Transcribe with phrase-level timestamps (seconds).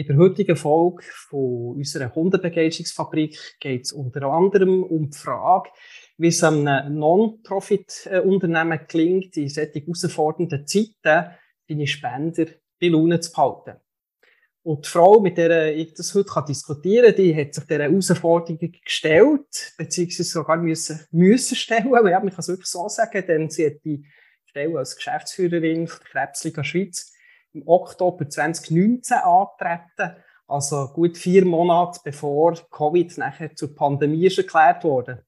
[0.00, 5.68] In der heutigen Folge von unserer Kundenbegeisterungsfabrik geht es unter anderem um die Frage,
[6.16, 11.34] wie es einem Non-Profit-Unternehmen gelingt, in solchen herausfordernden Zeiten
[11.68, 12.46] seine Spender
[12.80, 13.78] bei Laune zu behalten.
[14.62, 18.72] Und die Frau, mit der ich das heute diskutieren kann, die hat sich dieser Herausforderung
[18.82, 21.92] gestellt, beziehungsweise sogar müssen, müssen stellen.
[21.92, 24.02] Ja, man kann es wirklich so sagen, denn sie hat die
[24.46, 27.12] Stelle als Geschäftsführerin der Krebsliga Schweiz
[27.52, 30.16] im Oktober 2019 antreten.
[30.46, 35.24] Also gut vier Monate bevor Covid nachher zur Pandemie ist erklärt wurde.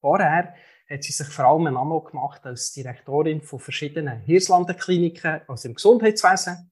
[0.00, 0.54] Vorher
[0.88, 5.74] hat sie sich vor allem einen Namen gemacht als Direktorin von verschiedenen Hirslanden-Kliniken, also im
[5.74, 6.70] Gesundheitswesen.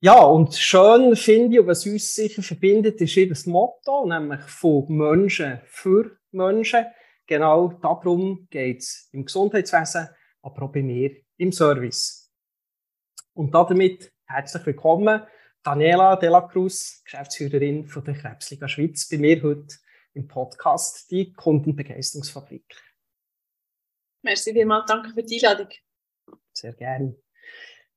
[0.00, 4.84] Ja, und schön finde ich, und was uns sicher verbindet, ist ihr Motto, nämlich von
[4.88, 6.84] Menschen für Menschen.
[7.26, 10.08] Genau darum geht es im Gesundheitswesen,
[10.42, 12.23] aber auch bei mir im Service.
[13.36, 15.20] Und damit herzlich willkommen,
[15.64, 19.74] Daniela de la Cruz, Geschäftsführerin von der Krebsliga Schweiz, bei mir heute
[20.12, 22.64] im Podcast die Kundenbegeisterungsfabrik.
[24.22, 25.68] Merci vielmals, danke für die Einladung.
[26.52, 27.16] Sehr gerne.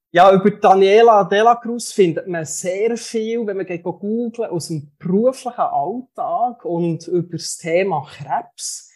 [0.10, 4.70] Ja, über Daniela de la Cruz findet man sehr viel, wenn man geht googlen, aus
[4.70, 8.87] dem beruflichen Alltag und über das Thema Krebs.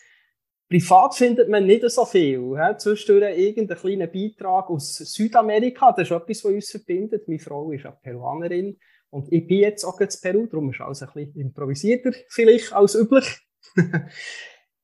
[0.72, 2.55] Privat findet man nicht so viel.
[2.55, 2.77] He?
[2.77, 7.28] Zwischendurch irgendeinen kleinen Beitrag aus Südamerika, das ist etwas, was uns verbindet.
[7.28, 8.78] Meine Frau ist eine Peruanerin
[9.09, 12.95] und ich bin jetzt auch in Peru, darum ist alles ein bisschen improvisierter vielleicht als
[12.95, 13.41] üblich.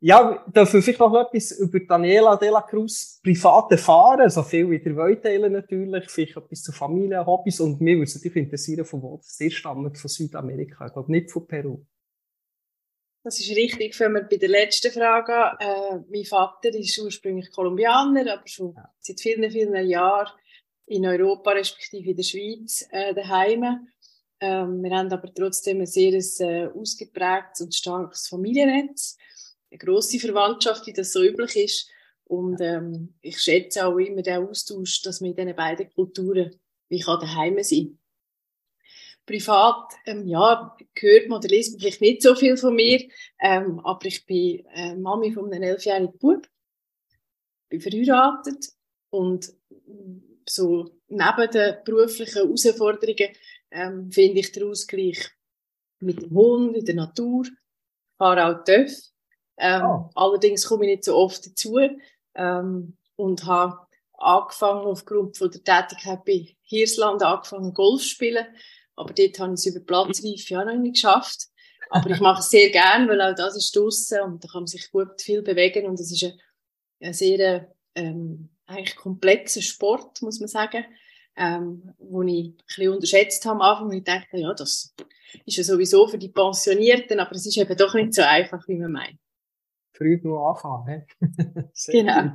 [0.01, 4.83] ja, dürfen vielleicht noch etwas über Daniela de la Cruz privat erfahren, so viel wie
[4.83, 8.83] ihr wollt teilen natürlich, vielleicht etwas zu Familie, Hobbys und mir würde es natürlich interessieren,
[8.83, 11.85] von wo das ihr stammt, von Südamerika, ich glaube nicht von Peru.
[13.27, 15.57] Das ist richtig, fangen wir bei der letzten Frage an.
[15.59, 18.89] Äh, mein Vater ist ursprünglich Kolumbianer, aber schon ja.
[19.01, 20.31] seit vielen, vielen Jahren
[20.85, 23.89] in Europa, respektive in der Schweiz, äh, daheim.
[24.39, 29.17] Ähm, wir haben aber trotzdem ein sehr äh, ausgeprägtes und starkes Familiennetz,
[29.71, 31.89] eine grosse Verwandtschaft, wie das so üblich ist.
[32.23, 36.55] Und ähm, ich schätze auch immer den Austausch, dass man in diesen beiden Kulturen
[36.87, 37.99] wie kann daheim sein
[39.27, 43.07] Privat, ähm, ja, gehört man oder liest man vielleicht nicht so viel von mir,
[43.39, 46.47] ähm, aber ich bin äh, Mami von einem elfjährigen Bub,
[47.69, 48.69] bin verheiratet
[49.09, 49.53] und
[50.47, 53.35] so neben den beruflichen Herausforderungen
[53.71, 55.29] ähm, finde ich den Ausgleich
[55.99, 57.45] mit dem Hund, in der Natur,
[58.17, 58.91] fahre auch TÜV.
[59.57, 60.09] Ähm, oh.
[60.15, 61.77] Allerdings komme ich nicht so oft dazu
[62.35, 68.45] ähm, und habe angefangen, aufgrund von der Tätigkeit bei Hirsland, angefangen Golf zu spielen.
[68.97, 71.47] Aber dort habe ich es über Platzreife ja noch nicht geschafft.
[71.89, 74.67] Aber ich mache es sehr gern, weil auch das ist draussen und da kann man
[74.67, 76.33] sich gut viel bewegen und es ist ein,
[77.01, 80.83] ein sehr ähm, eigentlich komplexer Sport, muss man sagen
[81.37, 83.91] ähm, wo ich ein bisschen unterschätzt habe am Anfang.
[83.91, 84.93] Ich dachte, ja, das
[85.45, 88.77] ist ja sowieso für die Pensionierten, aber es ist eben doch nicht so einfach, wie
[88.77, 89.19] man meint.
[89.93, 91.05] Früh nur anfangen.
[91.87, 92.21] genau.
[92.21, 92.31] Gut.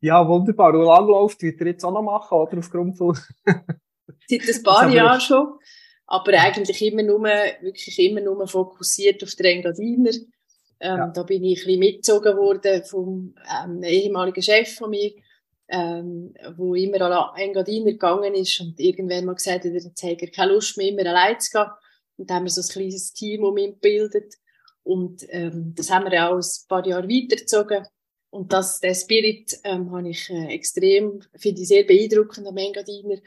[0.00, 0.74] Ja, wunderbar.
[0.74, 2.58] Und lang läuft, wird ihr jetzt auch noch machen, oder?
[2.58, 3.16] Aufgrund von...
[4.28, 5.58] Seit ein paar Jahren schon.
[6.06, 10.10] Aber eigentlich immer nur, wirklich immer nur fokussiert auf den Engadiner.
[10.80, 11.08] Ähm, ja.
[11.08, 15.12] Da bin ich ein bisschen mitgezogen worden vom ähm, ehemaligen Chef von mir,
[15.68, 20.30] ähm, wo immer an Engadiner gegangen ist und irgendwann mal gesagt hat, jetzt hat er
[20.30, 21.70] keine Lust mehr, immer allein zu gehen.
[22.16, 24.34] Und da haben wir so ein kleines Team um ihn gebildet.
[24.82, 27.86] Und ähm, das haben wir auch ein paar Jahre weitergezogen.
[28.30, 33.18] Und das, der Spirit ähm, habe ich äh, extrem, finde ich sehr beeindruckend am Engadiner.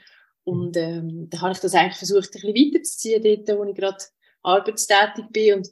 [0.45, 3.97] Und ähm, da habe ich das eigentlich versucht, ein bisschen weiterzuziehen, dort, wo ich gerade
[4.43, 5.55] arbeitstätig bin.
[5.55, 5.69] Und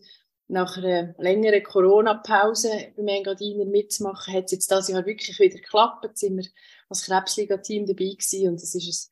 [0.47, 6.05] nach einer längeren Corona-Pause beim Engadiner mitzumachen, hat es jetzt dieses Jahr wirklich wieder geklappt.
[6.05, 6.45] Jetzt sind wir
[6.89, 9.11] als Krebsliga-Team dabei gewesen und es ist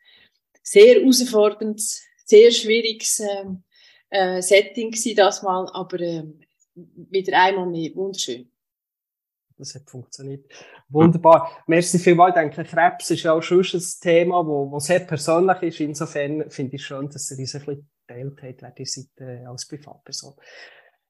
[0.54, 3.64] ein sehr herausforderndes, sehr schwieriges ähm,
[4.10, 6.24] äh, Setting gewesen das mal, aber äh,
[6.76, 8.51] wieder einmal mehr wunderschön.
[9.62, 10.46] Das hat funktioniert.
[10.90, 11.64] Wunderbar.
[11.68, 12.36] Merci vielmals.
[12.36, 15.80] Ich denke, Krebs ist ja auch schon ein Thema, wo, wo sehr persönlich ist.
[15.82, 19.68] Insofern finde ich schön, dass ihr uns ein bisschen geteilt habt, wer ihr seid als
[19.68, 20.34] Privatperson.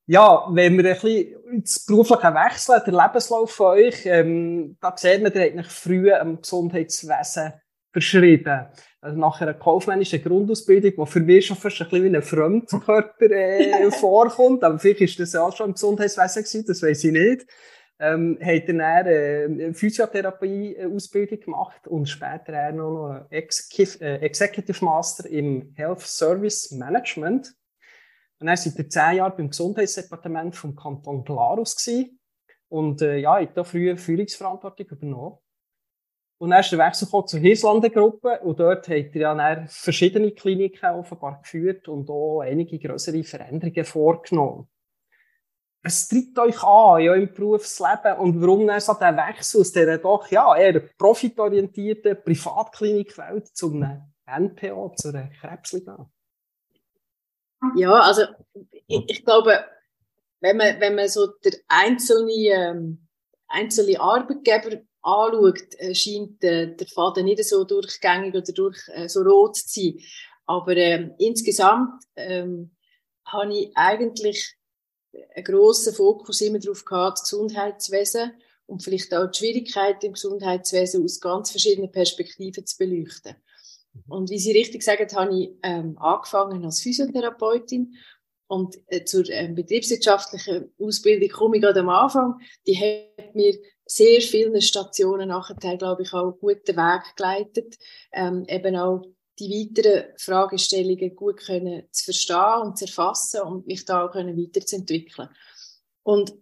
[0.06, 5.24] Ja, wenn wir ein bisschen ins Berufliche wechseln, der Lebenslauf von euch, ähm, da sieht
[5.24, 7.54] man, ihr habt euch früh am Gesundheitswesen
[7.94, 8.68] verschrieben.
[9.00, 13.32] also nach einer kaufmännischen Grundausbildung, die für mich schon fast ein bisschen wie ein Fremdkörper
[13.32, 17.12] äh, vorkommt, aber vielleicht ist das ja auch schon im Gesundheitswesen gewesen, das weiß ich
[17.12, 17.46] nicht.
[18.04, 25.72] Ähm, hat er dann eine Physiotherapie-Ausbildung gemacht und später noch Executive, äh, Executive Master im
[25.76, 27.54] Health Service Management.
[28.40, 32.20] Und er war seit zehn Jahren beim Gesundheitsdepartement vom Kanton Glarus gewesen.
[32.70, 35.38] und äh, ja, hat da früher Führungsverantwortung übernommen.
[36.40, 40.90] Und dann ist der Wechsel zur Hirslanden-Gruppe und dort hat er ja dann verschiedene Kliniken
[40.90, 44.68] offenbar geführt und auch einige größere Veränderungen vorgenommen.
[45.84, 49.98] Was treibt euch an ja, im Berufsleben und warum dann so der Wechsel aus dieser
[49.98, 56.08] doch ja, eher profitorientierten Privatklinikwelt zu einem NPO, zu einer Krebsliga?
[57.76, 58.24] Ja, also
[58.88, 59.66] ich, ich, glaube,
[60.40, 63.08] wenn man, wenn man so der einzelne, ähm,
[63.48, 69.22] einzelne Arbeitgeber anschaut, äh, scheint äh, der Faden nicht so durchgängig oder durch, äh, so
[69.22, 70.00] rot zu sein.
[70.46, 72.76] Aber ähm, insgesamt ähm,
[73.26, 74.56] habe ich eigentlich
[75.36, 78.34] einen grossen Fokus immer darauf gehabt, das Gesundheitswesen
[78.66, 83.36] und vielleicht auch die Schwierigkeiten im Gesundheitswesen aus ganz verschiedenen Perspektiven zu beleuchten.
[83.94, 84.04] Mhm.
[84.08, 87.96] Und wie Sie richtig sagen, habe ich ähm, angefangen als Physiotherapeutin
[88.48, 92.40] und äh, zur äh, betriebswirtschaftlichen Ausbildung komme ich gerade am Anfang.
[92.68, 97.78] Die hat mir sehr vielen Stationen nachher, glaube ich, auch einen guten Weg geleitet,
[98.12, 99.04] ähm, eben auch
[99.42, 104.38] die weiteren Fragestellungen gut können zu verstehen und zu erfassen und mich da auch können
[104.38, 105.30] weiterzuentwickeln.
[106.04, 106.34] Und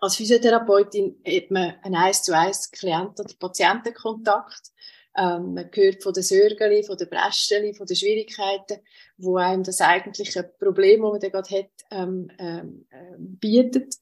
[0.00, 4.70] als Physiotherapeutin hat man einen 1 zu 1 Klient- oder Patientenkontakt.
[5.16, 8.80] Ähm, man hört von den Sorgen, von den Breschen, von den Schwierigkeiten,
[9.16, 13.94] wo einem das eigentliche Problem, das man gerade hat, ähm, ähm, ähm, bietet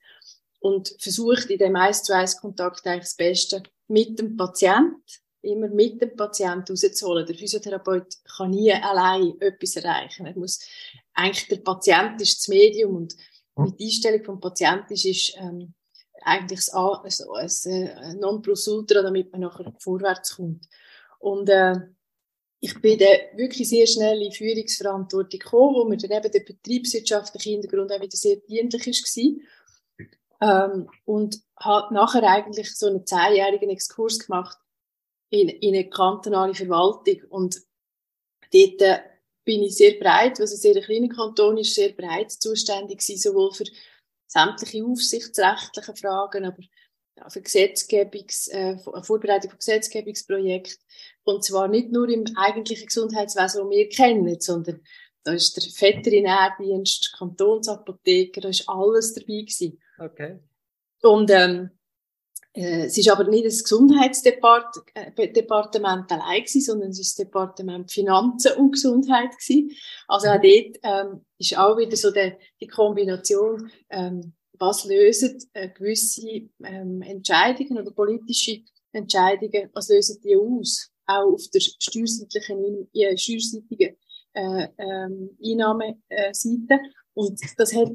[0.61, 5.03] und versucht in dem 1 zu 1 Kontakt eigentlich das Beste mit dem Patient,
[5.49, 7.27] immer mit dem Patient rauszuholen.
[7.27, 10.27] Der Physiotherapeut kann nie allein etwas erreichen.
[10.27, 10.61] Er muss,
[11.15, 13.17] eigentlich der Patient ist das Medium und
[13.57, 15.75] mit der Einstellung vom Patienten ist, ist ähm,
[16.23, 20.69] eigentlich das, also ein, ein, ein Nonplusultra, damit man nachher vorwärts kommt.
[21.19, 21.77] Und äh,
[22.61, 27.51] ich bin dann wirklich sehr schnell in Führungsverantwortung gekommen, wo mir dann eben der betriebswirtschaftliche
[27.51, 29.39] Hintergrund auch wieder sehr dienlich war.
[30.41, 34.57] Ähm, und habe nachher eigentlich so einen zehnjährigen Exkurs gemacht
[35.31, 37.23] in, in eine kantonale Verwaltung.
[37.29, 37.57] Und
[38.53, 38.99] dort äh,
[39.45, 43.53] bin ich sehr breit, was ein sehr kleiner Kanton ist, sehr breit zuständig gewesen, sowohl
[43.53, 43.65] für
[44.27, 46.63] sämtliche aufsichtsrechtliche Fragen, aber
[47.25, 50.85] auch für Gesetzgebungs, äh, Vorbereitung von Gesetzgebungsprojekten.
[51.25, 54.83] Und zwar nicht nur im eigentlichen Gesundheitswesen, das wir kennen, sondern
[55.25, 59.81] da ist der Veterinärdienst, Kantonsapotheker, da ist alles dabei gewesen.
[59.99, 60.39] Okay.
[61.03, 61.78] Und ähm, äh,
[62.53, 68.53] es ist aber nicht das Gesundheitsdepartement äh, allein gewesen, sondern es ist das Departement Finanzen
[68.57, 69.71] und Gesundheit gewesen.
[70.09, 75.69] Also auch dort ähm, ist auch wieder so der, die Kombination, ähm, was lösen äh,
[75.69, 78.63] gewisse ähm, Entscheidungen oder politische
[78.93, 80.91] Entscheidungen, was lösen die aus?
[81.07, 83.97] Auch auf der steuerseitigen, äh, steuerseitigen
[84.33, 86.81] äh, ähm, Einnahmeseite.
[87.15, 87.93] Und das hat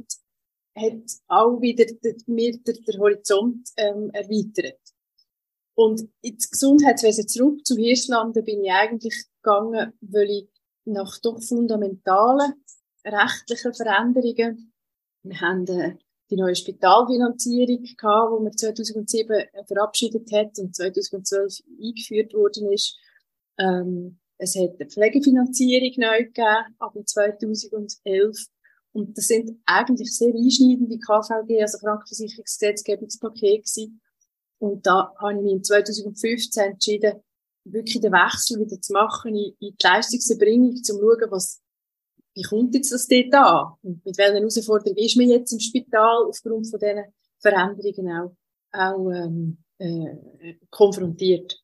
[0.76, 1.86] hat auch wieder
[2.28, 4.80] mir der, der Horizont ähm, erweitert.
[5.76, 10.50] Und ins Gesundheitswesen zurück zu Hirslanden bin ich eigentlich gegangen, weil ich
[10.86, 12.54] nach doch fundamentalen
[13.06, 14.74] rechtlichen Veränderungen,
[15.24, 15.96] wir haben äh,
[16.30, 22.98] die neue Spitalfinanzierung gehabt, die man 2007 verabschiedet hat und 2012 eingeführt worden ist.
[23.58, 28.48] Ähm, es hat eine Pflegefinanzierung neu gegeben, ab 2011.
[28.94, 34.02] Und das sind eigentlich sehr einschneidende KVG, also Krankenversicherungsgesetzgebungspaket gewesen.
[34.60, 37.22] Und da habe ich mich 2015 entschieden,
[37.66, 41.62] wirklich den Wechsel wieder zu machen in, in die Leistungserbringung, um zu schauen, was,
[42.36, 43.74] wie kommt jetzt das dort an?
[43.82, 47.06] Und mit welchen Herausforderungen ist man jetzt im Spital aufgrund von diesen
[47.40, 48.36] Veränderungen auch,
[48.72, 51.63] auch ähm, äh, konfrontiert.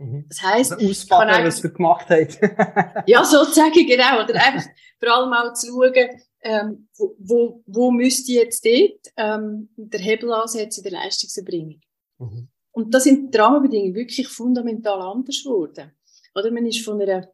[0.00, 0.24] Mhm.
[0.28, 2.26] Das heisst, also auspacken, was wir gemacht haben.
[3.06, 4.24] ja, sozusagen, genau.
[4.24, 4.64] Oder einfach
[4.98, 6.08] vor allem auch zu schauen,
[6.42, 11.80] ähm, wo, wo, wo müsste jetzt dort ähm, der Hebel ansetzen in der Leistungserbringung.
[12.18, 12.48] Mhm.
[12.72, 15.92] Und da sind die Rahmenbedingungen wirklich fundamental anders geworden.
[16.34, 17.28] Oder man ist von einer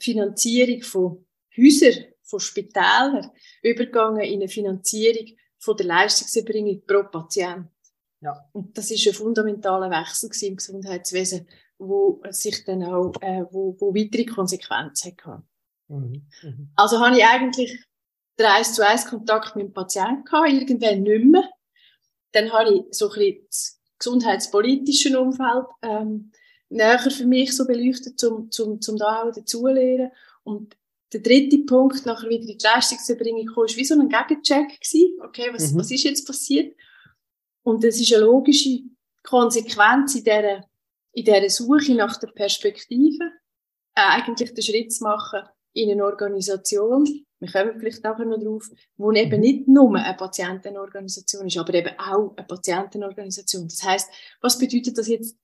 [0.00, 3.30] Finanzierung von Häusern, von Spitälern,
[3.62, 5.26] übergegangen in eine Finanzierung
[5.58, 7.68] von der Leistungserbringung pro Patient.
[8.20, 8.34] Ja.
[8.52, 11.46] Und das ist ein fundamentaler Wechsel im Gesundheitswesen,
[11.78, 15.42] wo sich dann auch, äh, wo, wo weitere Konsequenzen hatte.
[15.88, 16.26] Mhm.
[16.42, 16.70] Mhm.
[16.76, 17.84] Also habe ich eigentlich
[18.38, 21.50] den 1 zu 1 Kontakt mit dem Patienten gehabt, irgendwann nicht mehr.
[22.32, 26.32] Dann habe ich so ein bisschen das gesundheitspolitische Umfeld ähm,
[26.68, 30.10] näher für mich so beleuchtet, um, um, um da auch dazuzulernen.
[30.44, 30.76] Und
[31.12, 35.16] der dritte Punkt, nachher wieder in die Leistungserbringung kam, war wie so ein Gegencheck gewesen.
[35.24, 35.78] Okay, was, mhm.
[35.78, 36.76] was ist jetzt passiert?
[37.62, 38.80] Und das ist eine logische
[39.22, 40.64] Konsequenz in dieser,
[41.12, 43.24] in dieser Suche nach der Perspektive,
[43.94, 48.68] äh, eigentlich den Schritt zu machen in eine Organisation, wir kommen vielleicht nachher noch drauf,
[48.96, 49.40] wo eben mhm.
[49.40, 53.68] nicht nur eine Patientenorganisation ist, aber eben auch eine Patientenorganisation.
[53.68, 54.10] Das heißt,
[54.40, 55.36] was bedeutet das jetzt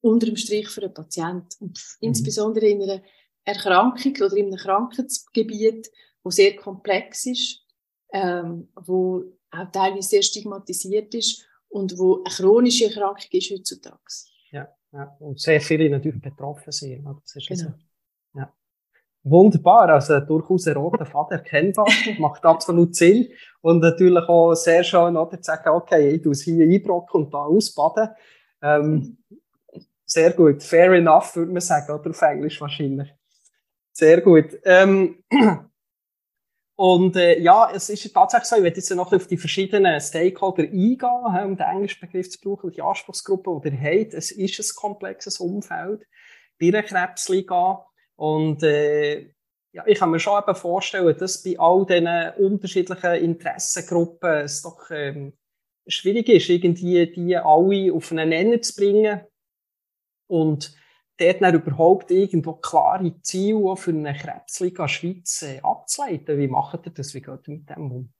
[0.00, 1.48] unter dem Strich für einen Patienten?
[1.60, 2.08] Und mhm.
[2.08, 3.02] insbesondere in einer
[3.44, 5.90] Erkrankung oder in einem Krankheitsgebiet,
[6.22, 7.62] wo sehr komplex ist,
[8.12, 13.98] ähm, wo auch teilweise sehr stigmatisiert ist und wo eine chronische Erkrankung ist heutzutage.
[14.92, 17.04] Ja, und sehr viele natürlich betroffen sind.
[17.04, 17.70] Das ist genau.
[18.34, 18.38] so.
[18.38, 18.52] ja.
[19.24, 21.86] Wunderbar, also durchaus ein roter Faden erkennbar,
[22.18, 23.28] macht absolut Sinn.
[23.62, 27.32] Und natürlich auch sehr schön, oder, zu sagen, okay, ich tue es hier einbrocken und
[27.32, 28.10] da ausbaden.
[28.60, 29.18] Ähm,
[30.04, 33.14] sehr gut, fair enough, würde man sagen, oder auf Englisch wahrscheinlich.
[33.92, 34.58] Sehr gut.
[34.64, 35.22] Ähm,
[36.82, 40.64] und äh, ja, es ist tatsächlich so, ich werde jetzt noch auf die verschiedenen Stakeholder
[40.64, 44.14] eingehen, um den englischen Begriff zu brauchen, die Anspruchsgruppe, die ihr habt.
[44.14, 46.04] Es ist ein komplexes Umfeld
[46.58, 47.86] bei einer Krebsliga.
[48.16, 49.32] Und äh,
[49.70, 52.08] ja, ich kann mir schon eben vorstellen, dass bei all diesen
[52.44, 55.34] unterschiedlichen Interessengruppen es doch ähm,
[55.86, 59.20] schwierig ist, irgendwie die alle auf einen Nenner zu bringen
[60.26, 60.74] und
[61.18, 66.38] dort dann überhaupt irgendwo klare Ziele für eine Krebsliga Schweiz äh, abzuleiten.
[66.38, 67.14] Wie macht ihr das?
[67.14, 68.12] Wie geht ihr mit dem um?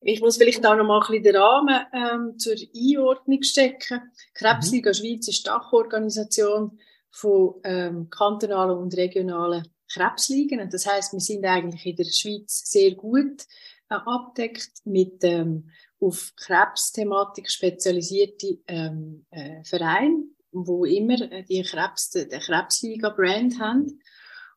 [0.00, 4.02] Ich muss vielleicht auch noch mal ein bisschen den Rahmen ähm, zur Einordnung stecken.
[4.34, 4.94] Krebsliga mhm.
[4.94, 6.78] Schweiz ist Dachorganisation
[7.10, 10.68] von ähm, kantonalen und regionalen Krebsligen.
[10.70, 13.42] Das heißt, wir sind eigentlich in der Schweiz sehr gut
[13.90, 22.10] äh, abdeckt mit ähm, auf Krebsthematik spezialisierte ähm, äh, Vereine, wo immer äh, die Krebs,
[22.10, 24.00] der Krebsliga-Brand haben.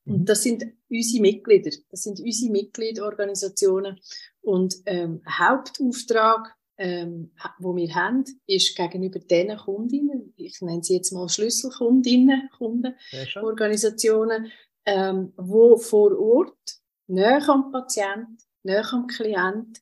[0.06, 0.26] Und mhm.
[0.26, 4.00] das sind unsere Mitglieder, das sind unsere Mitgliedorganisationen.
[4.42, 11.12] Und ähm, Hauptauftrag ähm, wo wir haben, ist gegenüber diesen Kundinnen, ich nenne sie jetzt
[11.12, 12.96] mal Schlüsselkundinnen, Kunden,
[13.42, 14.52] Organisationen,
[14.86, 19.80] ähm, wo vor Ort, näher am Patient, näher am Klient,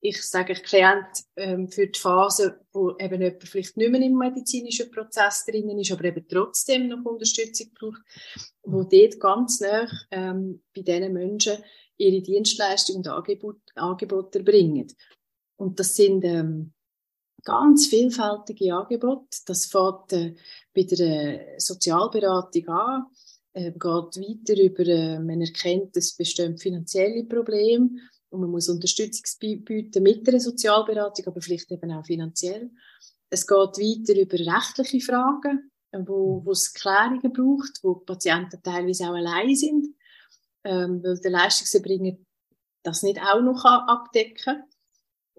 [0.00, 4.90] ich sage Klient ähm, für die Phase, wo eben jemand vielleicht nicht mehr im medizinischen
[4.90, 8.00] Prozess drinnen ist, aber eben trotzdem noch Unterstützung braucht,
[8.62, 11.58] wo dort ganz näher ähm, bei diesen Menschen
[11.98, 14.90] ihre Dienstleistungen und Angebote, Angebote erbringen.
[15.56, 16.72] Und das sind ähm,
[17.44, 19.36] ganz vielfältige Angebote.
[19.44, 20.34] Das fängt äh,
[20.74, 23.06] bei der Sozialberatung an,
[23.52, 27.90] äh, geht weiter über, äh, man erkennt, es bestehen finanzielle Probleme
[28.30, 29.22] und man muss Unterstützung
[29.64, 32.70] bieten mit der Sozialberatung, aber vielleicht eben auch finanziell.
[33.28, 39.14] Es geht weiter über rechtliche Fragen, wo, wo es Klärungen braucht, wo Patienten teilweise auch
[39.14, 39.94] allein sind,
[40.64, 42.16] ähm, weil der Leistungserbringer
[42.82, 44.62] das nicht auch noch abdecken kann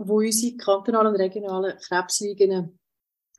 [0.08, 2.80] wo unsere kantonalen und regionalen Krebsligen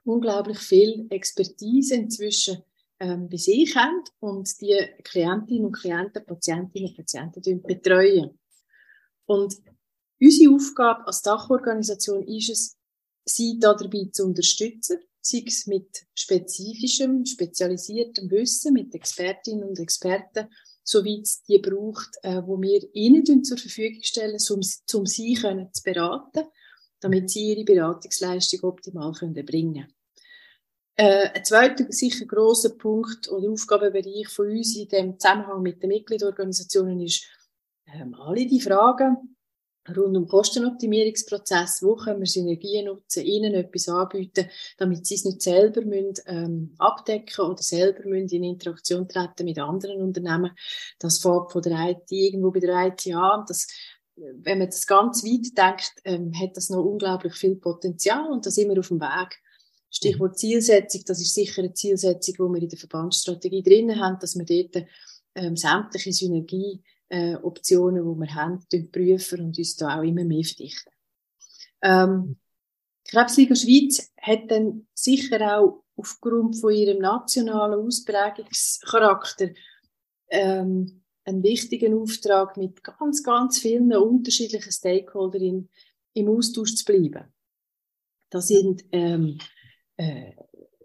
[0.04, 2.62] unglaublich viel Expertise inzwischen
[3.00, 8.38] ähm, bei sich haben und die Klientinnen und Klienten, Patientinnen und Patienten betreuen.
[9.26, 9.56] Und
[10.20, 12.76] unsere Aufgabe als Dachorganisation ist es,
[13.24, 20.48] sie dabei zu unterstützen, sei es mit spezifischem, spezialisiertem Wissen, mit Expertinnen und Experten,
[20.82, 24.60] soweit es die braucht, äh, wo wir ihnen zur Verfügung stellen, um,
[24.94, 26.48] um sie können zu beraten,
[27.00, 29.94] damit sie ihre Beratungsleistung optimal können erbringen können.
[30.94, 35.88] Äh, ein zweiter sicher grosser Punkt oder Aufgabenbereich von uns in dem Zusammenhang mit den
[35.88, 37.24] Mitgliedorganisationen ist,
[37.92, 39.36] ähm, alle die Fragen
[39.88, 45.42] rund um Kostenoptimierungsprozess, wo können wir Synergien nutzen, ihnen etwas anbieten, damit sie es nicht
[45.42, 50.52] selber müssen, ähm, abdecken oder selber müssen in Interaktion treten mit anderen Unternehmen.
[50.98, 53.44] Das fängt von der IT irgendwo bei der IT an.
[53.48, 53.66] Das,
[54.14, 58.50] wenn man das ganz weit denkt, ähm, hat das noch unglaublich viel Potenzial und da
[58.50, 59.40] sind wir auf dem Weg.
[59.90, 64.36] Stichwort Zielsetzung, das ist sicher eine Zielsetzung, die wir in der Verbandsstrategie drin haben, dass
[64.36, 64.86] wir dort
[65.34, 70.44] ähm, sämtliche Synergie äh, Optionen, die wir haben, prüfen und uns da auch immer mehr
[70.44, 70.92] verdichten.
[71.82, 72.36] Ähm,
[73.04, 79.50] Krebsliga Schweiz hat dann sicher auch aufgrund von ihrem nationalen Ausprägungscharakter
[80.30, 85.68] ähm, einen wichtigen Auftrag mit ganz, ganz vielen unterschiedlichen Stakeholdern
[86.14, 87.30] im Austausch zu bleiben.
[88.30, 89.38] Da sind ähm,
[89.98, 90.32] äh,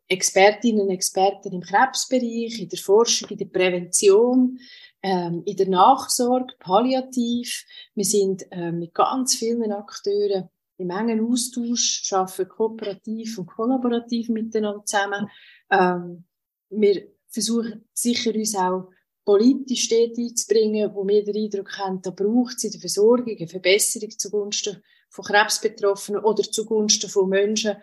[0.10, 4.60] Expertinnen und Experten im Krebsbereich, in der Forschung, in der Prävention,
[5.04, 7.66] ähm, in der Nachsorge, palliativ.
[7.96, 14.86] Wir sind ähm, mit ganz vielen Akteuren im engen Austausch, arbeiten kooperativ und kollaborativ miteinander
[14.86, 15.30] zusammen.
[15.72, 16.26] Ähm,
[16.70, 18.90] wir versuchen sicher uns auch
[19.26, 23.48] politisch dort einzubringen, wo wir den Eindruck haben, da braucht es in der Versorgung eine
[23.48, 27.76] Verbesserung zugunsten von Krebsbetroffenen oder zugunsten von Menschen,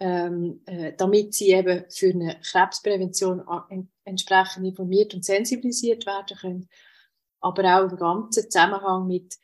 [0.00, 3.42] ähm, äh, damit sie eben für eine Krebsprävention
[4.04, 6.68] entsprechend informiert und sensibilisiert werden können.
[7.40, 9.34] Aber auch im ganzen Zusammenhang mit,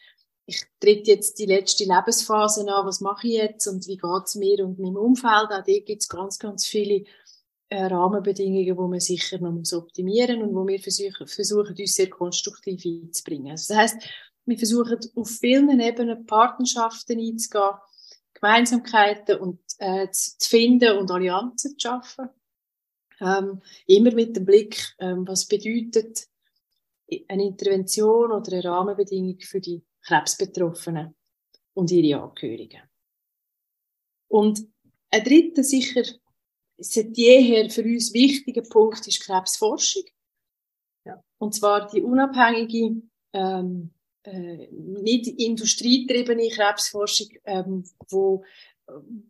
[0.46, 4.34] ich tritt jetzt die letzte Lebensphase an, was mache ich jetzt und wie geht es
[4.34, 5.50] mir und meinem Umfeld.
[5.50, 7.04] Auch dort gibt es ganz, ganz viele
[7.70, 12.10] äh, Rahmenbedingungen, die man sicher noch muss optimieren und wo wir versuchen, versuchen uns sehr
[12.10, 13.52] konstruktiv einzubringen.
[13.52, 14.02] Also das heißt,
[14.46, 17.70] wir versuchen auf vielen Ebenen Partnerschaften einzugehen,
[18.44, 22.28] Gemeinsamkeiten und, äh, zu, zu finden und Allianzen zu schaffen.
[23.20, 26.28] Ähm, immer mit dem Blick, ähm, was bedeutet
[27.28, 31.14] eine Intervention oder eine Rahmenbedingung für die Krebsbetroffenen
[31.72, 32.82] und ihre Angehörigen.
[34.28, 34.66] Und
[35.10, 36.02] ein dritter sicher
[36.76, 40.04] seit jeher für uns wichtiger Punkt ist Krebsforschung.
[41.06, 41.22] Ja.
[41.38, 43.00] Und zwar die unabhängige,
[43.32, 43.93] ähm,
[44.24, 48.42] äh, nicht industrietriebene Krebsforschung, ähm, wo,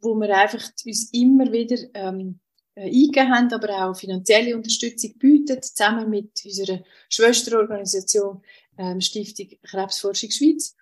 [0.00, 2.38] wo wir einfach uns immer wieder ähm,
[2.76, 8.42] äh, eingegeben haben, aber auch finanzielle Unterstützung bietet, zusammen mit unserer Schwesterorganisation
[8.78, 10.76] ähm, Stiftung Krebsforschung Schweiz,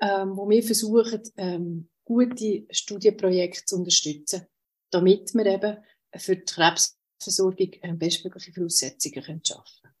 [0.00, 4.46] ähm, wo wir versuchen, ähm, gute Studienprojekte zu unterstützen,
[4.90, 5.76] damit wir eben
[6.16, 9.95] für die Krebsversorgung äh, bestmögliche Voraussetzungen können schaffen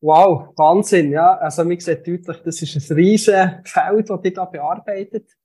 [0.00, 1.36] Wow, Wahnsinn, ja.
[1.38, 5.36] Also, man sieht deutlich, das ist ein riesiges Feld, das ihr da bearbeitet.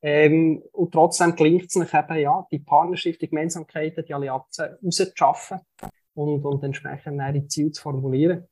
[0.00, 5.60] Ähm, und trotzdem gelingt es euch eben, ja, die Partnerschaft, die Gemeinsamkeiten, die Allianzen rauszuschaffen
[6.14, 8.46] und, und entsprechend ihre Ziele zu formulieren.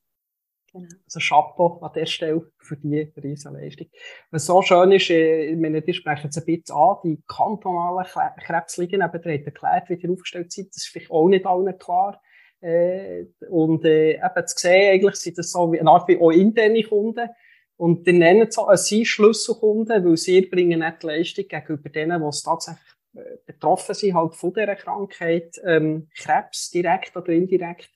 [0.73, 0.87] Genau.
[1.05, 3.87] Also Chapeau an der Stelle für diese Riesenleistung.
[4.31, 8.05] Was so schön ist, äh, ich meine, die sprechen jetzt ein bisschen an, die kantonalen
[8.45, 11.77] Krebsligen, eben, der hat erklärt, wie die aufgestellt sind, das ist vielleicht auch nicht allen
[11.79, 12.21] klar.
[12.61, 16.31] Äh, und äh, eben zu sehen, eigentlich sind das so wie eine Art wie auch
[16.31, 17.29] interne Kunden.
[17.77, 22.21] Und die nennen so äh, sie Schlüsselkunden, weil sie bringen nicht die Leistung gegenüber denen,
[22.21, 22.81] die es tatsächlich
[23.15, 27.89] äh, betroffen sind halt von dieser Krankheit, ähm, Krebs direkt oder indirekt.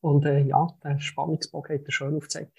[0.00, 2.52] Und äh, ja, der Spannungsbogen hat er schön aufgezeigt.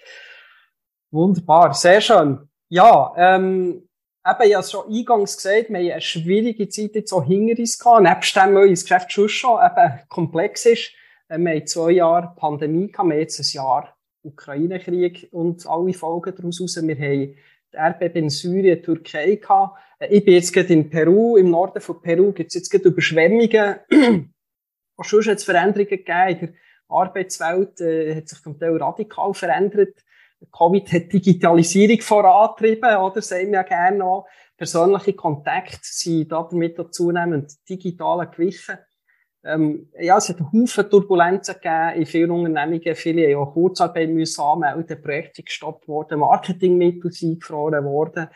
[1.10, 2.48] Wunderbar, sehr schön.
[2.68, 3.85] Ja, ähm,
[4.26, 8.02] eben, habe schon eingangs gesagt, wir haben eine schwierige Zeit jetzt auch hinter uns gehabt,
[8.02, 10.90] nebst dem, weil das Geschäft schon, schon eben komplex ist.
[11.28, 15.94] Äh, wir haben zwei Jahre Pandemie gehabt, wir haben jetzt ein Jahr Ukraine-Krieg und alle
[15.94, 16.76] Folgen daraus raus.
[16.76, 17.36] Wir haben
[17.72, 19.78] die Erdbeben in Syrien, Türkei gehabt.
[19.98, 22.88] Äh, ich bin jetzt gerade in Peru, im Norden von Peru gibt es jetzt gerade
[22.88, 23.76] Überschwemmungen.
[24.98, 26.56] Auch schon hat es Veränderungen gegeben
[26.88, 30.04] Arbeitswelt äh, hat sich zum Teil radikal verändert.
[30.52, 33.22] Covid hat Digitalisierung vorantrieben, oder?
[33.22, 34.26] Sehen wir ja gerne noch.
[34.56, 38.78] Persönliche Kontakte sind damit zunehmend digital gewichen.
[39.44, 42.94] Ähm, ja, es hat einen Haufen Turbulenzen gegeben in vielen Unternehmungen.
[42.96, 48.28] Viele haben auch Kurzarbeit müssen anmelden, Projekte gestoppt worden, Marketingmittel sind eingefroren worden.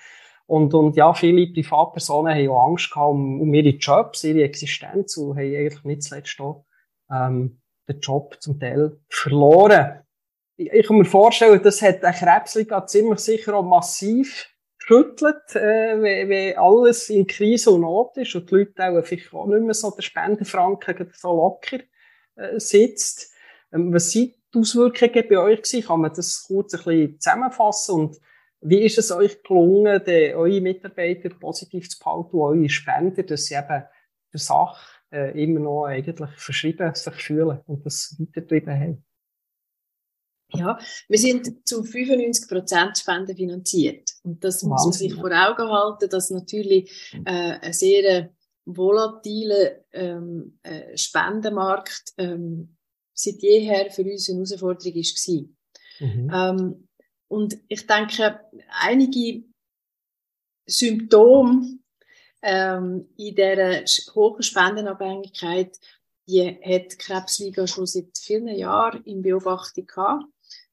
[0.46, 5.16] Und, und ja, viele Privatpersonen haben auch Angst gehabt um, um ihre Jobs, ihre Existenz
[5.16, 6.64] und haben eigentlich nicht zuletzt auch,
[7.10, 10.00] ähm, den Job zum Teil verloren.
[10.62, 14.46] Ich, kann mir vorstellen, das hat eine Krebsliga ziemlich sicher auch massiv
[14.78, 19.32] geschüttelt, äh, wenn, wenn alles in Krise und Not ist und die Leute auch vielleicht
[19.32, 21.78] auch nicht mehr so der Spendenfranken so locker
[22.36, 23.32] äh, sitzt.
[23.72, 25.86] Ähm, was sind die Auswirkungen bei euch gewesen?
[25.86, 28.16] Kann man das kurz ein bisschen zusammenfassen und
[28.60, 33.46] wie ist es euch gelungen, die, eure Mitarbeiter positiv zu behalten und eure Spender, dass
[33.46, 33.84] sie eben
[34.32, 39.04] der Sache äh, immer noch eigentlich verschrieben sich fühlen und das weitertreiben haben.
[40.54, 44.10] Ja, wir sind zu 95 Prozent spendenfinanziert.
[44.22, 48.30] Und das Wahnsinn, muss man sich vor Augen halten, dass natürlich äh, ein sehr
[48.64, 52.76] volatiler ähm, äh, Spendenmarkt ähm,
[53.12, 56.06] seit jeher für uns eine Herausforderung war.
[56.06, 56.30] Mhm.
[56.32, 56.88] Ähm,
[57.28, 58.40] und ich denke,
[58.80, 59.44] einige
[60.66, 61.78] Symptome
[62.42, 63.84] ähm, in dieser
[64.14, 65.78] hohen Spendenabhängigkeit,
[66.26, 70.24] die hat Krebsliga schon seit vielen Jahren in Beobachtung gehabt.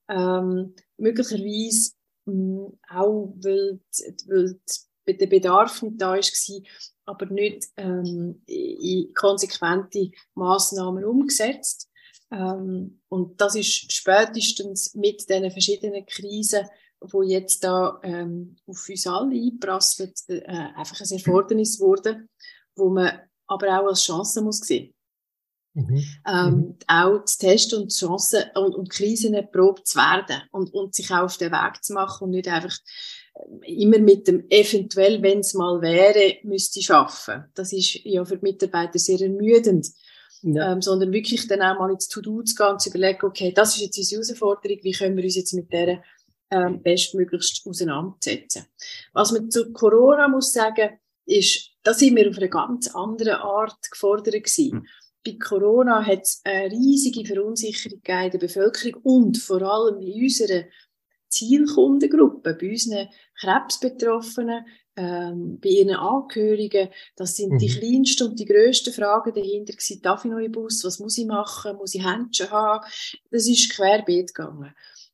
[0.09, 1.91] Ähm, möglicherweise
[2.25, 3.79] mh, hm, auch, weil,
[4.27, 6.61] weil der Bedarf nicht da war,
[7.05, 11.89] aber nicht ähm, in konsequente Massnahmen umgesetzt.
[12.31, 16.67] Ähm, und das ist spätestens mit diesen verschiedenen Krisen
[17.01, 22.27] wo jetzt da ähm, auf uns alle einprasselt, äh, einfach ein Erfordernis wurde,
[22.75, 24.93] wo man aber auch als Chance muss sehen.
[25.77, 26.03] Mhm.
[26.27, 26.75] Ähm, mhm.
[26.87, 31.25] Auch zu testen und Chancen und, und Krisen erprobt zu werden und, und sich auch
[31.25, 32.75] auf den Weg zu machen und nicht einfach
[33.35, 37.45] äh, immer mit dem eventuell, wenn es mal wäre, müsste schaffen.
[37.53, 39.87] Das ist ja für die Mitarbeiter sehr ermüdend.
[40.41, 40.71] ja.
[40.71, 43.75] ähm, sondern wirklich dann auch mal ins To-Do zu gehen und zu überlegen, okay, das
[43.75, 46.01] ist jetzt unsere Herausforderung, wie können wir uns jetzt mit der
[46.49, 48.65] ähm, bestmöglichst auseinandersetzen.
[49.13, 53.91] Was man zu Corona muss sagen, ist, da sind wir auf eine ganz andere Art
[53.91, 54.77] gefordert gewesen.
[54.77, 54.87] Mhm.
[55.25, 60.63] Bei Corona hat es eine riesige Verunsicherung in der Bevölkerung und vor allem in unserer
[61.29, 66.89] Zielkundengruppe, bei unseren Krebsbetroffenen, ähm, bei ihren Angehörigen.
[67.15, 67.57] Das sind mhm.
[67.59, 70.01] die kleinsten und die grössten Fragen dahinter gewesen.
[70.01, 70.83] Darf ich noch in Bus?
[70.83, 71.77] Was muss ich machen?
[71.77, 72.85] Muss ich Händchen haben?
[73.29, 74.73] Das ist querbeet gegangen.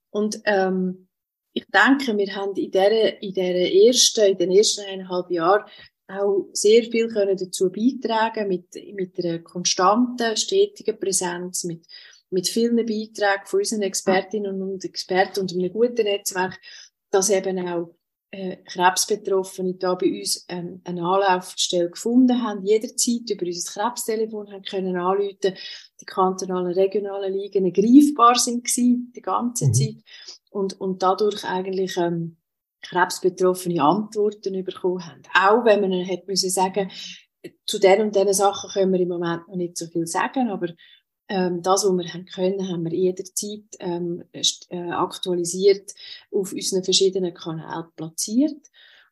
[0.09, 1.07] Und ähm,
[1.53, 5.65] ich denke, wir haben in, der, in, der ersten, in den ersten eineinhalb Jahren
[6.07, 11.85] auch sehr viel können dazu beitragen mit, mit einer konstanten, stetigen Präsenz, mit,
[12.29, 16.59] mit vielen Beiträgen von unseren Expertinnen und Experten und einem guten Netzwerk,
[17.09, 17.95] dass eben auch
[18.31, 24.63] äh, Krebsbetroffene da bei uns ähm, eine Anlaufstelle gefunden haben, jederzeit über unser Krebstelefon haben
[24.63, 25.55] können anrufen,
[26.01, 29.73] die kantonalen, regionalen Ligen greifbar sind gewesen, die ganze mhm.
[29.73, 29.97] Zeit
[30.49, 32.37] und, und dadurch eigentlich ähm,
[32.83, 35.23] krebsbetroffene Antworten bekommen haben.
[35.33, 36.91] Auch wenn man hätte müssen sagen,
[37.65, 40.67] zu den und diesen Sachen können wir im Moment noch nicht so viel sagen, aber
[41.29, 45.93] ähm, das, was wir haben können, haben wir jederzeit ähm, äh, aktualisiert
[46.31, 48.67] auf unseren verschiedenen Kanälen platziert.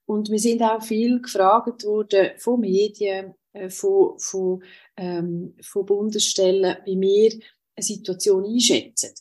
[0.05, 4.63] Und wir sind auch viel gefragt worden von Medien, äh, von, von,
[4.97, 7.31] ähm, von Bundesstellen, wie wir
[7.75, 9.13] eine Situation einschätzen.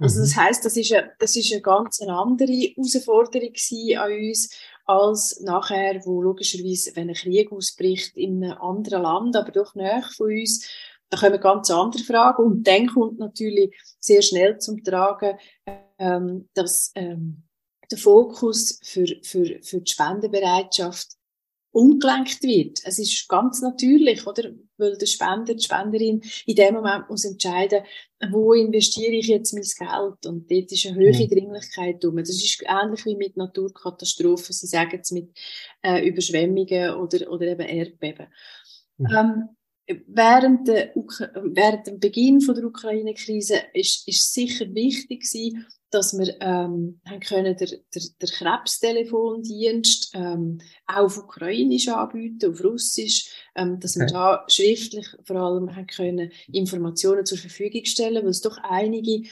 [0.00, 0.40] Also das mhm.
[0.40, 3.52] heißt, das ist eine, das ist eine ganz andere Herausforderung
[3.98, 4.50] an uns
[4.84, 10.02] als nachher, wo logischerweise, wenn ein Krieg ausbricht in einem anderen Land, aber doch näher
[10.16, 10.66] von uns,
[11.08, 15.38] da kommen ganz andere Fragen und dann kommt natürlich sehr schnell zum Tragen,
[15.98, 17.42] ähm, dass ähm,
[17.90, 21.08] der Fokus für, für, für die Spendenbereitschaft
[21.72, 22.80] umgelenkt wird.
[22.84, 24.50] Es ist ganz natürlich, oder?
[24.76, 27.82] Weil der Spender, die Spenderin in dem Moment muss entscheiden,
[28.30, 30.26] wo investiere ich jetzt mein Geld?
[30.26, 31.28] Und dort ist eine hohe mhm.
[31.28, 32.16] Dringlichkeit drum.
[32.18, 34.52] Das ist ähnlich wie mit Naturkatastrophen.
[34.52, 35.30] Sie sagen es mit
[35.82, 38.26] äh, Überschwemmungen oder, oder eben Erdbeben.
[38.98, 39.06] Mhm.
[39.16, 39.48] Ähm,
[40.06, 46.40] während, der, während dem Beginn von der Ukraine-Krise ist, ist sicher wichtig gewesen, dass wir
[46.40, 53.78] ähm, haben können der, der, der Krebstelefondienst ähm, auch auf Ukrainisch anbieten, auf Russisch, ähm,
[53.78, 54.06] dass okay.
[54.06, 59.28] wir da schriftlich vor allem haben können Informationen zur Verfügung stellen, weil es doch einige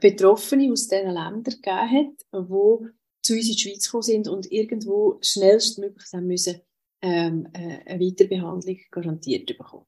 [0.00, 2.88] Betroffene aus diesen Ländern gegeben hat, die
[3.22, 6.60] zu uns in die Schweiz gekommen sind und irgendwo schnellstmöglich haben müssen
[7.02, 9.86] ähm, äh, eine Weiterbehandlung garantiert bekommen.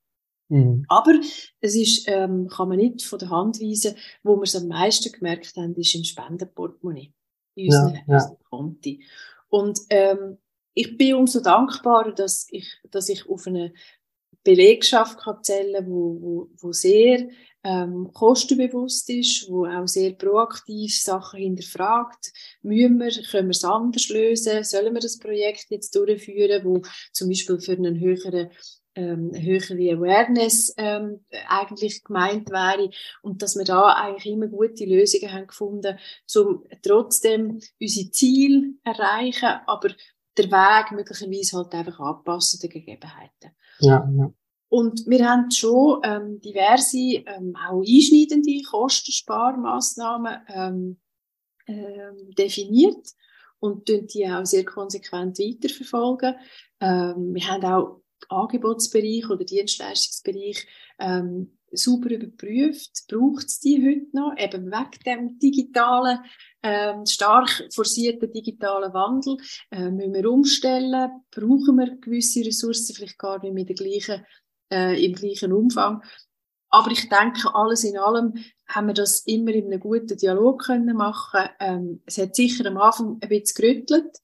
[0.49, 0.85] Mhm.
[0.89, 1.13] Aber
[1.61, 5.13] es ist, ähm, kann man nicht von der Hand weisen, wo wir es am meisten
[5.13, 7.13] gemerkt haben, ist im Spendenportemonnaie,
[7.55, 8.37] in unseren, ja, ja.
[8.49, 9.05] Konti.
[9.49, 10.39] Und ähm,
[10.75, 13.73] ich bin umso dankbarer, dass ich, dass ich auf eine
[14.45, 17.29] Belegschaft kann zählen, wo, wo, wo sehr
[17.65, 22.33] ähm, kostenbewusst ist, wo auch sehr proaktiv Sachen hinterfragt.
[22.63, 24.63] Müssen wir, können wir es anders lösen?
[24.63, 26.83] Sollen wir das Projekt jetzt durchführen, wo
[27.13, 28.51] zum Beispiel für einen höheren
[28.97, 32.91] ähm, höhere Awareness ähm, eigentlich gemeint wäre
[33.23, 35.99] und dass wir da eigentlich immer gute Lösungen haben gefunden,
[36.35, 39.91] um trotzdem unsere Ziele erreichen, aber
[40.37, 43.53] der Weg möglicherweise halt einfach anpassen den Gegebenheiten.
[43.81, 44.33] Ja, ja.
[44.69, 50.97] Und wir haben schon ähm, diverse, ähm, auch einschneidende Kostensparmaßnahmen ähm,
[51.67, 53.09] ähm, definiert
[53.61, 56.35] und die auch sehr konsequent weiterverfolgen.
[56.81, 60.67] Ähm, wir haben auch Angebotsbereich oder Dienstleistungsbereich
[60.99, 63.05] ähm, super überprüft.
[63.09, 64.35] Braucht es die heute noch?
[64.37, 66.19] Eben wegen dem digitalen,
[66.63, 69.37] ähm, stark forcierten digitalen Wandel
[69.71, 71.11] äh, müssen wir umstellen.
[71.31, 74.25] Brauchen wir gewisse Ressourcen vielleicht gar nicht mit der gleichen,
[74.73, 76.03] äh, im gleichen Umfang.
[76.69, 78.35] Aber ich denke, alles in allem
[78.69, 81.49] haben wir das immer in einem guten Dialog können machen.
[81.61, 84.19] Ähm, es hat sicher am Anfang ein bisschen gerüttelt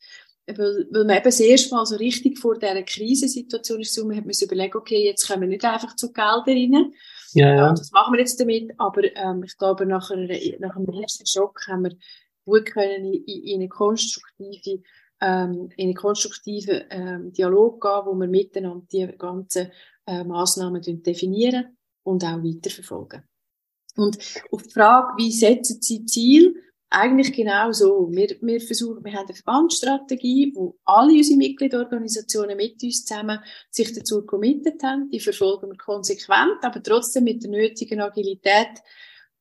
[0.46, 4.16] weil, weil man eben das erste Mal so richtig vor dieser Krisensituation ist, so, man
[4.16, 6.92] hat müssen überlegen, okay, jetzt kommen wir nicht einfach zu Gelder rein.
[7.34, 7.72] Ja, ja.
[7.72, 8.72] Was machen wir jetzt damit?
[8.78, 11.96] Aber ähm, ich glaube, nach, einer, nach einem ersten Schock haben wir
[12.44, 14.82] gut können in, in eine konstruktive
[15.22, 19.70] ähm, in einen konstruktiven ähm, Dialog gehen, wo wir miteinander die ganzen
[20.06, 23.22] äh, Massnahmen definieren und auch weiterverfolgen.
[23.96, 24.18] Und
[24.50, 26.56] auf die Frage, wie setzen Sie Ziel?
[26.92, 28.08] Eigentlich genau so.
[28.10, 33.38] Wir, wir versuchen, wir haben eine Verbandsstrategie, wo alle unsere Mitgliedorganisationen mit uns zusammen
[33.70, 35.10] sich dazu committed haben.
[35.10, 38.82] Die verfolgen wir konsequent, aber trotzdem mit der nötigen Agilität,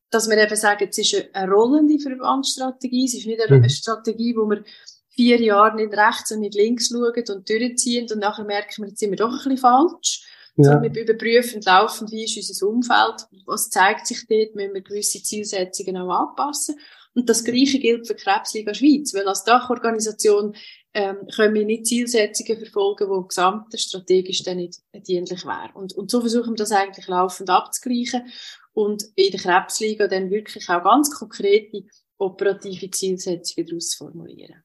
[0.10, 3.06] dass wir eben sagen, es ist eine rollende Verbandsstrategie.
[3.06, 3.70] Es ist nicht eine, mhm.
[3.70, 4.64] Strategie, wo wir
[5.10, 9.00] vier Jahre nicht rechts und nicht links schauen und durchziehen und nachher merken wir, jetzt
[9.00, 10.26] sind wir doch ein bisschen falsch.
[10.58, 10.72] Ja.
[10.72, 15.24] Also wir überprüfen laufend, wie ist unser Umfeld, was zeigt sich dort, müssen wir gewisse
[15.24, 16.76] Zielsetzungen auch anpassen.
[17.14, 20.56] Und das Gleiche gilt für Krebsliga Schweiz, weil als Dachorganisation
[20.94, 25.72] ähm, können wir nicht Zielsetzungen verfolgen, die im gesamten strategisch dann nicht dienlich wären.
[25.74, 28.32] Und, und so versuchen wir das eigentlich laufend abzugleichen
[28.74, 31.84] und in der Krebsliga dann wirklich auch ganz konkrete
[32.18, 34.64] operative Zielsetzungen daraus formulieren.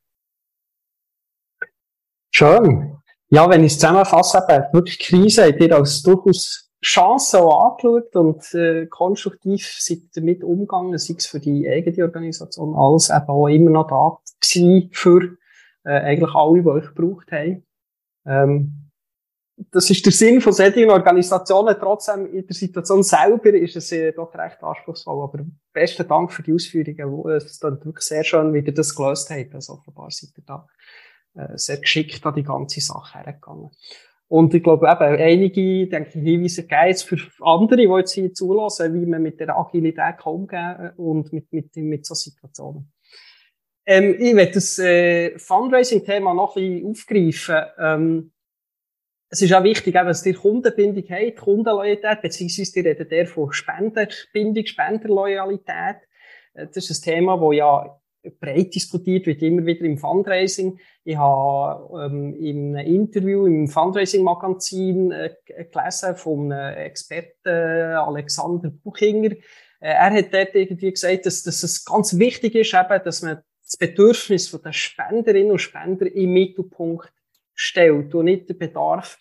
[2.32, 2.98] Schön.
[3.28, 4.38] Ja, wenn ich es zusammenfasse,
[4.72, 10.96] wirklich Krise habt ihr als durchaus Chancen auch angeschaut und äh, konstruktiv seid damit umgegangen,
[10.99, 15.37] sei es für die eigene Organisation, als eben auch immer noch da gewesen für
[15.85, 17.66] äh, eigentlich alle, die euch gebraucht haben.
[18.25, 18.87] Ähm,
[19.70, 21.75] das ist der Sinn von solchen Organisationen.
[21.81, 25.25] Trotzdem, in der Situation selber ist es äh, doch recht anspruchsvoll.
[25.25, 27.31] Aber besten Dank für die Ausführungen.
[27.31, 29.55] Es ist wirklich sehr schön, wie ihr das gelöst habt.
[29.55, 30.66] Also offenbar seid ihr da
[31.35, 33.70] äh, sehr geschickt an die ganze Sache hergegangen.
[34.28, 38.32] Und ich glaube eben, einige, denke ich, Hinweise geben es für andere, die jetzt hier
[38.34, 42.92] zulassen, wie man mit der Agilität kann umgehen und mit, mit, mit so Situationen.
[43.86, 47.64] Ähm, ich werde das äh, Fundraising-Thema noch ein bisschen aufgreifen.
[47.78, 48.32] Ähm,
[49.28, 53.52] es ist auch wichtig, eben, dass ihr Kundenbindung habt, Kundenloyalität, beziehungsweise ihr redet eher von
[53.52, 55.98] Spenderbindung, Spenderloyalität.
[56.54, 58.00] Äh, das ist ein Thema, das ja
[58.40, 60.78] breit diskutiert wird, immer wieder im Fundraising.
[61.04, 69.32] Ich habe ähm, einem Interview im Fundraising-Magazin äh, gelesen vom Experten Alexander Buchinger.
[69.80, 73.42] Äh, er hat dort irgendwie gesagt, dass, dass es ganz wichtig ist, eben, dass man
[73.62, 77.12] das Bedürfnis der Spenderinnen und Spender im Mittelpunkt
[77.54, 79.18] stellt und nicht den Bedarf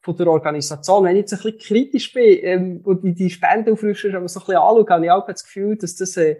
[0.00, 1.04] von der Organisation.
[1.04, 4.86] Wenn ich jetzt ein bisschen kritisch bin ähm, und die, Spendenaufrufe so ein bisschen anschaue,
[4.88, 6.36] habe ich auch das Gefühl, dass das äh,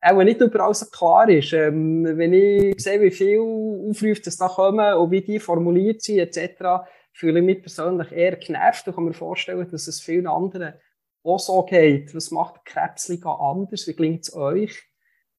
[0.00, 1.52] auch nicht überall so klar ist.
[1.52, 6.18] Ähm, wenn ich sehe, wie viele Aufrufe das da kommen und wie die formuliert sind
[6.18, 8.86] etc., fühle ich mich persönlich eher genervt.
[8.86, 10.74] Ich kann mir vorstellen, dass es vielen anderen
[11.22, 12.14] auch so geht.
[12.14, 13.86] Was macht Krebsliga anders?
[13.86, 14.82] Wie gelingt es euch,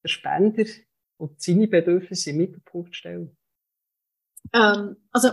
[0.04, 0.66] der Spender
[1.18, 3.38] und seine Bedürfnisse im Mittelpunkt zu stellen?
[4.54, 5.30] Ähm, also,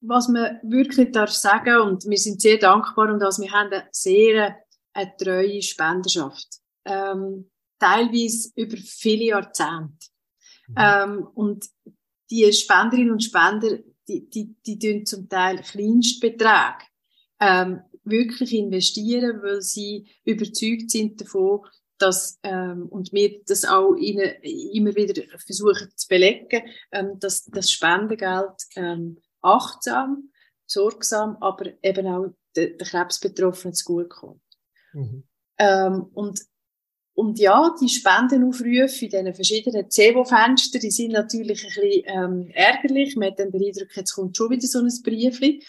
[0.00, 3.88] was man wirklich darf sagen, und wir sind sehr dankbar, und also wir haben eine
[3.90, 4.56] sehr
[4.92, 6.48] eine treue Spenderschaft.
[6.84, 10.06] Ähm, teilweise über viele Jahrzehnte.
[10.68, 10.74] Mhm.
[10.76, 11.66] Ähm, und
[12.30, 16.84] die Spenderinnen und Spender, die, die, die tun zum Teil Kleinstbeträge
[17.40, 21.60] ähm, wirklich investieren, weil sie überzeugt sind davon,
[21.98, 26.62] dass, ähm, und wir das auch ihnen immer wieder versuchen zu belegen,
[26.92, 30.30] ähm, dass das Spendengeld ähm, achtsam,
[30.66, 34.42] sorgsam, aber eben auch den, den Krebsbetroffenen zugutekommt.
[34.92, 35.24] Mhm.
[35.58, 36.40] Ähm, und
[37.20, 43.14] und ja, die Spendenaufrufe in diesen verschiedenen CEVO-Fenstern, die sind natürlich ein bisschen ähm, ärgerlich.
[43.14, 45.60] Man hat dann den Eindruck, jetzt kommt schon wieder so ein Briefchen.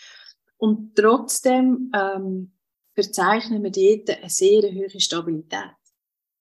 [0.55, 2.53] Und trotzdem ähm,
[2.93, 5.75] verzeichnen wir dort eine sehr hohe Stabilität.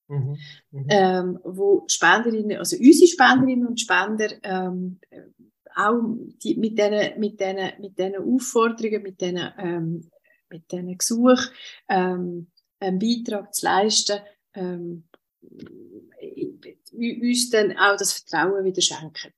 [0.06, 0.38] Mhm.
[0.70, 0.86] Mhm.
[0.88, 5.00] Ähm, wo Spenderinnen, also unsere Spenderinnen und Spender, ähm,
[5.74, 6.02] auch
[6.40, 10.08] die, mit diesen mit denen, mit denen Aufforderungen, mit diesen, ähm,
[10.48, 11.48] mit diesen Gesuchen,
[11.88, 12.46] ähm,
[12.78, 14.20] einen Beitrag zu leisten,
[14.54, 15.04] ähm,
[16.92, 19.32] uns dann auch das Vertrauen wieder schenken.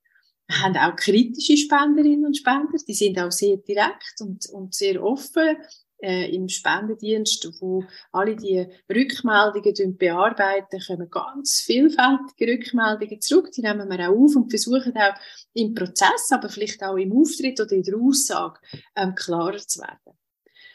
[0.48, 5.02] Wir haben auch kritische Spenderinnen und Spender, die sind auch sehr direkt und, und sehr
[5.02, 5.56] offen
[6.02, 13.52] äh, im Spendendienst, wo alle die Rückmeldungen bearbeiten, kommen ganz vielfältige Rückmeldungen zurück.
[13.52, 15.14] Die nehmen wir auch auf und versuchen auch
[15.54, 18.58] im Prozess, aber vielleicht auch im Auftritt oder in der Aussage
[18.96, 20.18] ähm, klarer zu werden.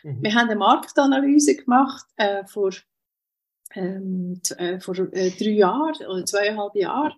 [0.04, 0.24] Mhm.
[0.24, 2.72] Wir haben eine Marktanalyse gemacht äh, vor
[3.76, 7.14] ähm, äh, vor äh, drei Jahren oder zweieinhalb Jahren,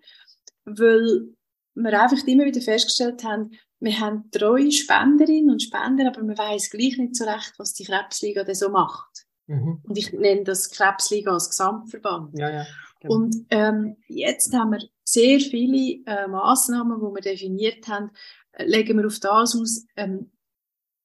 [0.64, 1.28] weil
[1.74, 6.70] wir einfach immer wieder festgestellt haben, wir haben treue Spenderinnen und Spender, aber man weiß
[6.70, 9.26] gleich nicht so recht, was die Krebsliga denn so macht.
[9.46, 9.80] Mhm.
[9.82, 12.38] Und ich nenne das Krebsliga als Gesamtverband.
[12.38, 12.66] Ja, ja,
[13.00, 13.14] genau.
[13.14, 18.10] Und ähm, jetzt haben wir sehr viele äh, Massnahmen, die wir definiert haben,
[18.52, 20.30] äh, legen wir auf das aus, ähm,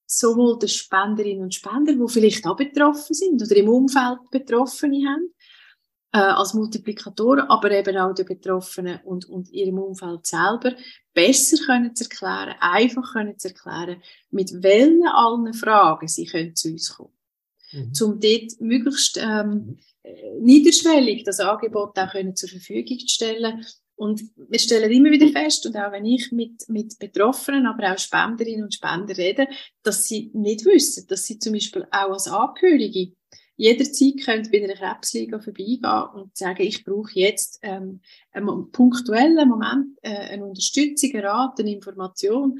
[0.05, 5.33] sowohl der Spenderinnen und Spender, die vielleicht auch betroffen sind oder im Umfeld Betroffene haben,
[6.15, 10.73] äh, als Multiplikatoren, aber eben auch den Betroffenen und, und ihrem Umfeld selber
[11.13, 14.01] besser können zu erklären, einfach können zu erklären,
[14.31, 17.11] mit welchen allen Fragen sie können zu uns kommen.
[17.73, 17.91] Mhm.
[18.01, 19.77] Um dort möglichst ähm,
[20.39, 23.65] niederschwellig das Angebot auch können zur Verfügung zu stellen.
[23.97, 27.97] Und wir stellen immer wieder fest, und auch wenn ich mit, mit Betroffenen, aber auch
[27.97, 29.47] Spenderinnen und Spender rede,
[29.83, 33.13] dass sie nicht wissen, dass sie zum Beispiel auch als Angehörige
[33.57, 39.97] jederzeit könnt bei einer Krebsliga vorbeigehen und sagen, ich brauche jetzt ähm, einen punktuellen Moment,
[40.01, 42.59] äh, eine Unterstützung, einen Rat, eine Information.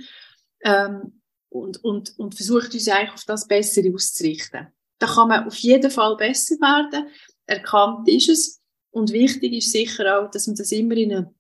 [0.64, 4.68] Ähm, und, und, und versucht uns eigentlich auf das Bessere auszurichten.
[5.00, 7.08] Da kann man auf jeden Fall besser werden.
[7.46, 8.62] Erkannt ist es.
[8.92, 11.36] Und wichtig ist sicher auch, dass man das immer in einen,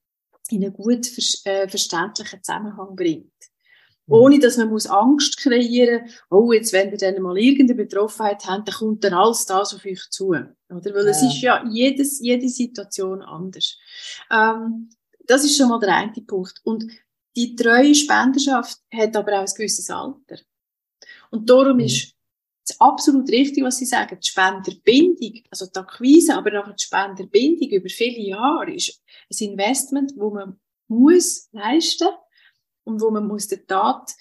[0.50, 1.08] in einen gut
[1.46, 3.32] äh, verständlichen Zusammenhang bringt.
[4.08, 4.14] Mhm.
[4.14, 8.46] Ohne, dass man muss Angst kreieren muss, oh, jetzt, wenn ihr dann mal irgendeine Betroffenheit
[8.46, 10.28] habt, dann kommt dann alles das auf euch zu.
[10.28, 10.56] Oder?
[10.70, 11.12] Weil ja.
[11.12, 13.78] es ist ja jedes, jede Situation anders.
[14.32, 14.90] Ähm,
[15.26, 16.62] das ist schon mal der eine Punkt.
[16.64, 16.86] Und
[17.36, 20.38] die treue Spenderschaft hat aber auch ein gewisses Alter.
[21.32, 21.86] Und darum mhm.
[21.86, 22.14] ist
[22.68, 24.18] es absolut richtig, was Sie sagen.
[24.22, 30.14] Die Spenderbindung, also die Akquise, aber auch die Spenderbindung über viele Jahre ist ein Investment,
[30.16, 32.10] wo man muss leisten
[32.86, 34.16] und wo man muss den Tatbeweis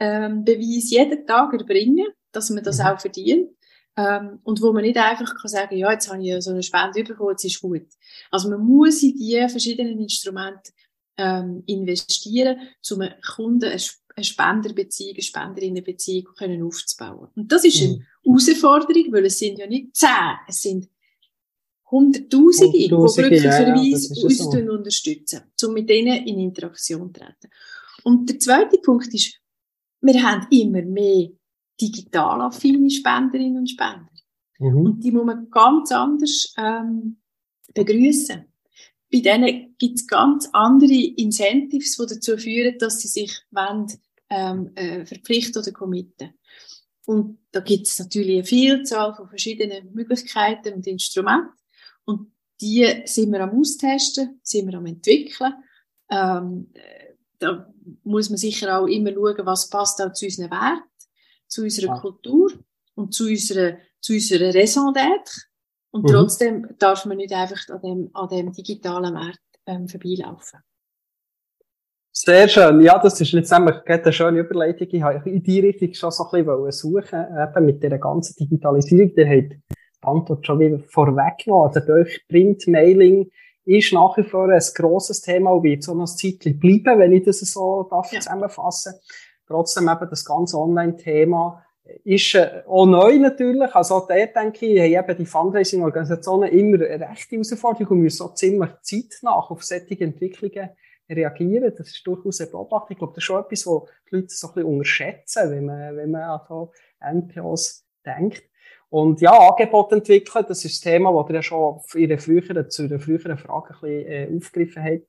[0.00, 2.86] ähm, jeden Tag erbringen, dass man das mhm.
[2.86, 3.50] auch verdient.
[3.96, 7.02] Ähm, und wo man nicht einfach kann sagen, ja, jetzt habe ich so eine Spende
[7.02, 7.86] bekommen, jetzt ist gut.
[8.30, 10.70] Also man muss in die verschiedenen Instrumente
[11.16, 12.58] ähm, investieren,
[12.92, 17.28] um einen Kunden eine, Spenderbeziehung, eine Spenderinnenbeziehung können aufzubauen.
[17.34, 18.06] Und das ist eine mhm.
[18.24, 20.88] Herausforderung, weil es sind ja nicht zehn, es sind
[21.90, 24.50] Hunderttausende, die glücklicherweise ja, uns so.
[24.50, 27.50] unterstützen, um mit denen in Interaktion zu treten.
[28.04, 29.40] Und der zweite Punkt ist,
[30.00, 31.28] wir haben immer mehr
[31.80, 34.08] digital affine Spenderinnen und Spender.
[34.58, 34.76] Mhm.
[34.76, 37.18] Und die muss man ganz anders ähm,
[37.74, 38.44] begrüßen.
[39.10, 43.86] Bei denen gibt es ganz andere Incentives, die dazu führen, dass sie sich wollen,
[44.28, 46.34] ähm, äh, verpflichten oder committen.
[47.06, 51.54] Und da gibt es natürlich eine Vielzahl von verschiedenen Möglichkeiten und Instrumenten.
[52.04, 55.54] Und die sind wir am Austesten, sind wir am entwickeln.
[56.10, 56.70] Ähm,
[57.38, 57.72] da
[58.04, 60.82] muss man sicher auch immer schauen, was passt auch zu unseren Werten,
[61.46, 61.98] zu unserer ja.
[62.00, 62.52] Kultur
[62.94, 65.46] und zu unserer, zu unserer Raison d'être.
[65.90, 66.08] Und mhm.
[66.08, 70.60] trotzdem darf man nicht einfach an dem, an dem digitalen Markt ähm, vorbeilaufen.
[72.12, 72.80] Sehr schön.
[72.80, 74.88] Ja, das ist letztendlich eine schöne Überleitung.
[74.90, 79.14] Ich habe in die Richtung schon so ein bisschen suchen, eben mit dieser ganzen Digitalisierung.
[79.14, 79.58] Der hat die
[80.02, 81.68] Antwort schon wieder vorweggenommen.
[81.68, 83.30] Also durch Print, Mailing,
[83.68, 87.12] ist nach wie vor ein grosses Thema und wird so noch ein Zeitchen bleiben, wenn
[87.12, 88.20] ich das so darf ja.
[88.20, 88.94] zusammenfassen.
[89.46, 91.62] Trotzdem eben das ganze Online-Thema
[92.04, 93.74] ist äh, auch neu natürlich.
[93.74, 98.34] Also da denke ich, haben eben die Fundraising-Organisationen immer eine rechte Herausforderung und müssen auch
[98.34, 100.70] ziemlich zeitnah auf solche Entwicklungen
[101.08, 101.72] reagieren.
[101.76, 102.92] Das ist durchaus eine Beobachtung.
[102.92, 105.96] Ich glaube, das ist schon etwas, was die Leute so ein bisschen unterschätzen, wenn man,
[105.96, 108.42] wenn man an so NPOs denkt.
[108.90, 112.70] Und ja, Angebot entwickeln, das ist das Thema, das ihr ja schon in der früheren,
[112.70, 115.06] zu der früheren Frage ein bisschen, äh, aufgegriffen habt.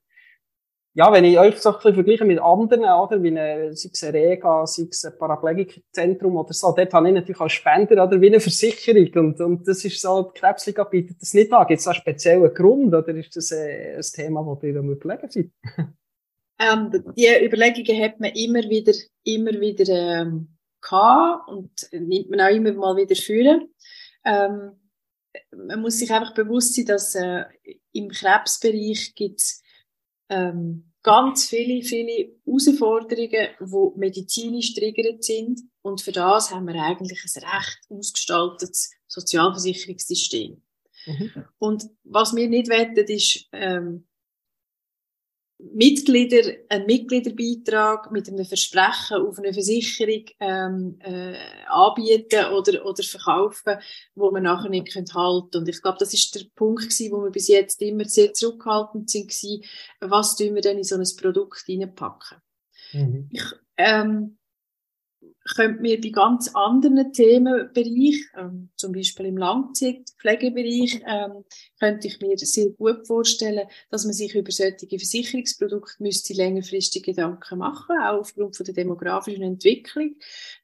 [0.95, 4.03] Ja, wenn ich euch so ein bisschen vergleiche mit anderen, oder, wie eine, sei es
[4.03, 8.19] eine Rega, sei es ein Paraplegikzentrum oder so, dort habe ich natürlich als Spender, oder,
[8.19, 9.27] wie eine Versicherung.
[9.27, 11.67] Und, und das ist so, die Krebsliga bietet das nicht an.
[11.67, 14.89] Gibt es da einen speziellen Grund, oder ist das äh, ein Thema, das ihr am
[14.89, 15.49] überlegen seid?
[16.61, 18.91] Ähm, die Überlegungen hat man immer wieder,
[19.23, 20.49] immer wieder, ähm,
[20.81, 23.73] gehabt und nimmt man auch immer mal wieder führen.
[24.25, 24.79] Ähm,
[25.51, 27.45] man muss sich einfach bewusst sein, dass äh,
[27.91, 29.61] im Krebsbereich gibt es
[30.29, 35.61] ähm, ganz viele, viele Herausforderungen, die medizinisch triggert sind.
[35.81, 40.61] Und für das haben wir eigentlich ein recht ausgestaltetes Sozialversicherungssystem.
[41.05, 41.45] Mhm.
[41.57, 44.08] Und was wir nicht wettet, ist, ähm,
[45.61, 51.35] Mitglieder, einen Mitgliederbeitrag mit einem Versprechen auf eine Versicherung ähm, äh,
[51.67, 53.75] anbieten oder, oder verkaufen,
[54.15, 55.49] wo man nachher nicht halten können.
[55.53, 59.09] Und ich glaube, das ist der Punkt gewesen, wo wir bis jetzt immer sehr zurückhaltend
[59.09, 59.63] sind gewesen,
[59.99, 62.37] was tun wir denn in so ein Produkt reinpacken.
[62.93, 63.29] Mhm.
[63.29, 63.43] Ich,
[63.75, 64.38] ähm,
[65.55, 71.43] könnte mir bei ganz anderen Themenbereichen, ähm, zum Beispiel im Langzeitpflegebereich, ähm,
[71.79, 77.57] könnte ich mir sehr gut vorstellen, dass man sich über solche Versicherungsprodukte müsste längerfristig Gedanken
[77.57, 80.15] machen, auch aufgrund von der demografischen Entwicklung,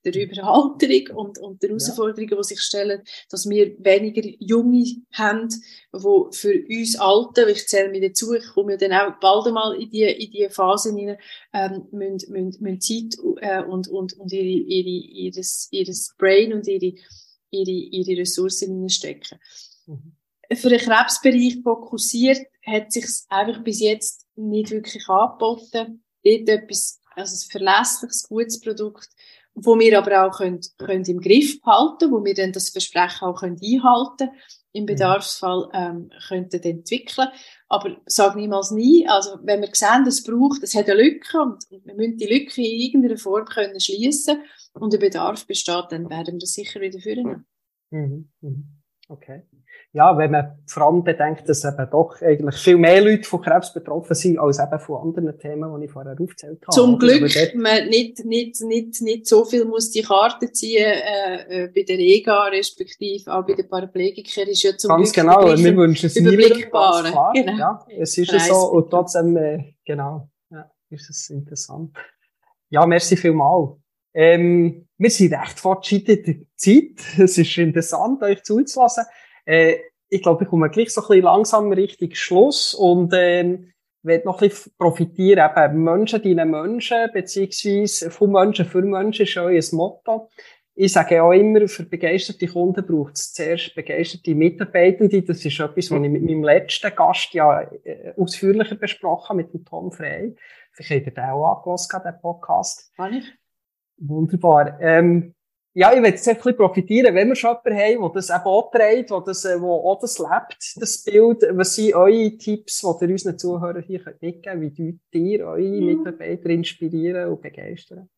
[0.04, 0.32] der mhm.
[0.32, 2.38] Überhalterung und, und der Herausforderungen, ja.
[2.38, 6.00] die sich stellen, dass wir weniger Junge haben, die
[6.32, 9.90] für uns Alte, ich zähle mir dazu, ich komme ja dann auch bald einmal in
[9.90, 11.18] die, in die Phase hinein,
[11.56, 16.68] ähm, müssen, müssen, müssen Zeit äh, und, und, und ihre, ihre, ihres, ihres Brain und
[16.68, 16.94] ihre,
[17.50, 19.40] ihre, ihre Ressourcen hineinstecken.
[19.88, 20.16] Mhm
[20.54, 26.04] für den Krebsbereich fokussiert, hat sich einfach bis jetzt nicht wirklich angeboten.
[26.24, 29.10] Dort etwas, also ein verlässliches, gutes Produkt,
[29.54, 33.40] wo wir aber auch können, können im Griff behalten, wo wir dann das Versprechen auch
[33.40, 34.30] können einhalten
[34.76, 34.88] im mhm.
[34.88, 37.30] Bedarfsfall ähm, könnten entwickeln.
[37.70, 39.08] Aber sag niemals nie.
[39.08, 42.26] Also wenn wir sehen, es braucht, es hat eine Lücke und, und wir müssen die
[42.26, 44.42] Lücke in irgendeiner Form können schließen
[44.74, 47.46] und der Bedarf besteht, dann werden wir das sicher wieder führen.
[47.90, 48.30] Mhm.
[48.42, 48.82] Mhm.
[49.08, 49.44] Okay.
[49.96, 53.72] Ja, wenn man vor allem bedenkt, dass eben doch eigentlich viel mehr Leute von Krebs
[53.72, 56.76] betroffen sind, als eben von anderen Themen, die ich vorher aufgezählt habe.
[56.76, 57.22] Zum Glück,
[57.56, 61.98] man nicht, nicht, nicht, nicht so viel muss die Karte ziehen, äh, äh bei der
[61.98, 66.18] EGA, respektive auch bei den Paraplegikern, ist ja zum Ganz Glück genau, wir wünschen es
[66.18, 67.32] überblickbar.
[67.34, 67.58] Genau.
[67.58, 71.96] Ja, es ist ja so, und trotzdem, äh, genau, ja, ist es interessant.
[72.70, 73.78] Ja, merci vielmals.
[74.14, 77.18] Ähm, wir sind recht fortschrittend in der Zeit.
[77.18, 79.06] Es ist interessant, euch zuzulassen.
[79.46, 79.78] Äh,
[80.10, 83.72] ich glaube, ich komme gleich so ein bisschen langsam Richtung Schluss und ähm,
[84.04, 85.52] werde noch ein bisschen profitieren.
[85.58, 90.30] Eben Menschen dienen Menschen, beziehungsweise von Menschen für Menschen ist euer Motto.
[90.78, 95.22] Ich sage auch immer, für begeisterte Kunden braucht es zuerst begeisterte Mitarbeitende.
[95.22, 99.54] Das ist etwas, was ich mit meinem letzten Gast ja äh, ausführlicher besprochen habe, mit
[99.54, 100.36] dem Tom Frey.
[100.74, 102.94] Vielleicht habt ihr den auch angehört, den Podcast.
[102.98, 103.26] Kann ich?
[103.98, 104.78] Wunderbar.
[104.82, 105.35] Ähm,
[105.78, 108.46] ja, ich will jetzt ein bisschen profitieren, wenn wir schon jemanden haben, der das eben
[108.46, 111.42] auch trägt, der das, äh, wo auch das lebt, das Bild.
[111.52, 114.62] Was sind eure Tipps, die ihr unseren Zuhörern hier mitgeben könnt?
[114.62, 115.86] Wie tut ihr eure mhm.
[115.86, 118.10] Mitarbeiter inspirieren und begeistern?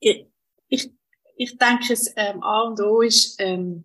[0.00, 0.26] Ich,
[0.68, 0.90] ich,
[1.36, 3.84] ich denke, es ähm, A und O ist ähm,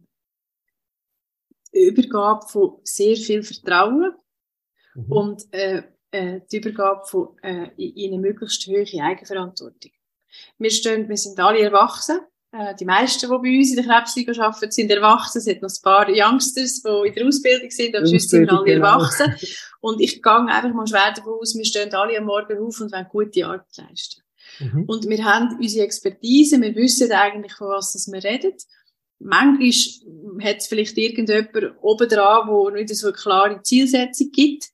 [1.73, 4.13] die Übergabe von sehr viel Vertrauen
[4.95, 5.11] mhm.
[5.11, 9.91] und äh, äh, die Übergabe von äh, in eine möglichst hohe Eigenverantwortung.
[10.57, 12.21] Wir stehen, wir sind alle erwachsen.
[12.53, 15.39] Äh, die meisten, die bei uns in der Krebsliga arbeiten, sind erwachsen.
[15.39, 18.53] Es hat noch ein paar Youngsters, die in der Ausbildung sind, aber sonst sind wir
[18.53, 18.85] alle genau.
[18.85, 19.33] erwachsen.
[19.81, 22.91] Und ich gehe einfach mal schwer davon aus, wir stehen alle am Morgen auf und
[22.91, 24.21] wollen gute Arbeit leisten.
[24.59, 24.83] Mhm.
[24.85, 28.53] Und wir haben unsere Expertise, wir wissen eigentlich, von was wir reden.
[29.17, 29.71] Manchmal
[30.43, 34.69] hat es vielleicht irgendjemand oben dran, wo nicht so eine klare Zielsetzung gibt.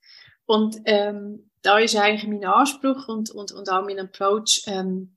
[0.46, 5.16] Und ähm, da ist eigentlich mein Anspruch und, und, und auch mein Approach, ähm,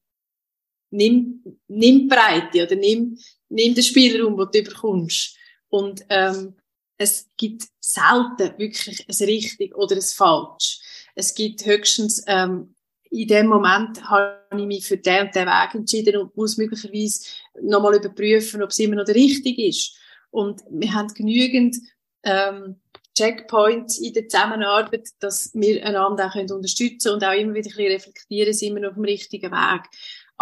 [0.93, 3.19] nimm, nimm Breite oder nimm,
[3.49, 5.37] nimm den Spielraum, den du bekommst.
[5.69, 6.55] Und ähm,
[6.99, 10.81] es gibt selten wirklich ein richtig oder ein falsch.
[11.15, 12.75] Es gibt höchstens, ähm,
[13.11, 17.27] in dem Moment habe ich mich für den und den Weg entschieden und muss möglicherweise
[17.61, 19.95] nochmal überprüfen, ob es immer noch der richtige ist.
[20.31, 21.77] Und wir haben genügend
[22.23, 22.81] ähm,
[23.15, 27.77] Checkpoints in der Zusammenarbeit, dass wir einander auch unterstützen können und auch immer wieder ein
[27.77, 29.83] bisschen reflektieren, sind wir noch auf dem richtigen Weg.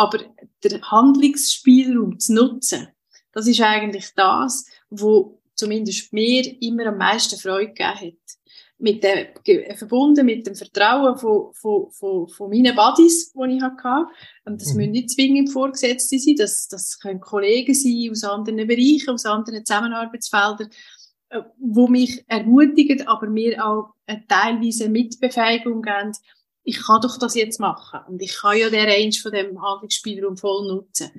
[0.01, 0.21] Aber
[0.65, 2.89] der Handlungsspielraum zu nutzen,
[3.33, 8.39] das ist eigentlich das, wo zumindest mir immer am meisten Freude gegeben hat.
[8.79, 9.35] Mit der,
[9.77, 14.11] verbunden mit dem Vertrauen von, von, von, von meinen Buddies, die ich hatte.
[14.47, 14.77] Und das mhm.
[14.79, 19.67] müssen nicht zwingend Vorgesetzte sein, das, das können Kollegen sein aus anderen Bereichen, aus anderen
[19.67, 20.71] Zusammenarbeitsfeldern,
[21.29, 23.93] äh, wo mich ermutigen, aber mir auch
[24.29, 26.15] teilweise Mitbefähigung geben,
[26.71, 30.37] ich kann doch das jetzt machen und ich kann ja den Range von dem Handlungsspielraum
[30.37, 31.11] voll nutzen.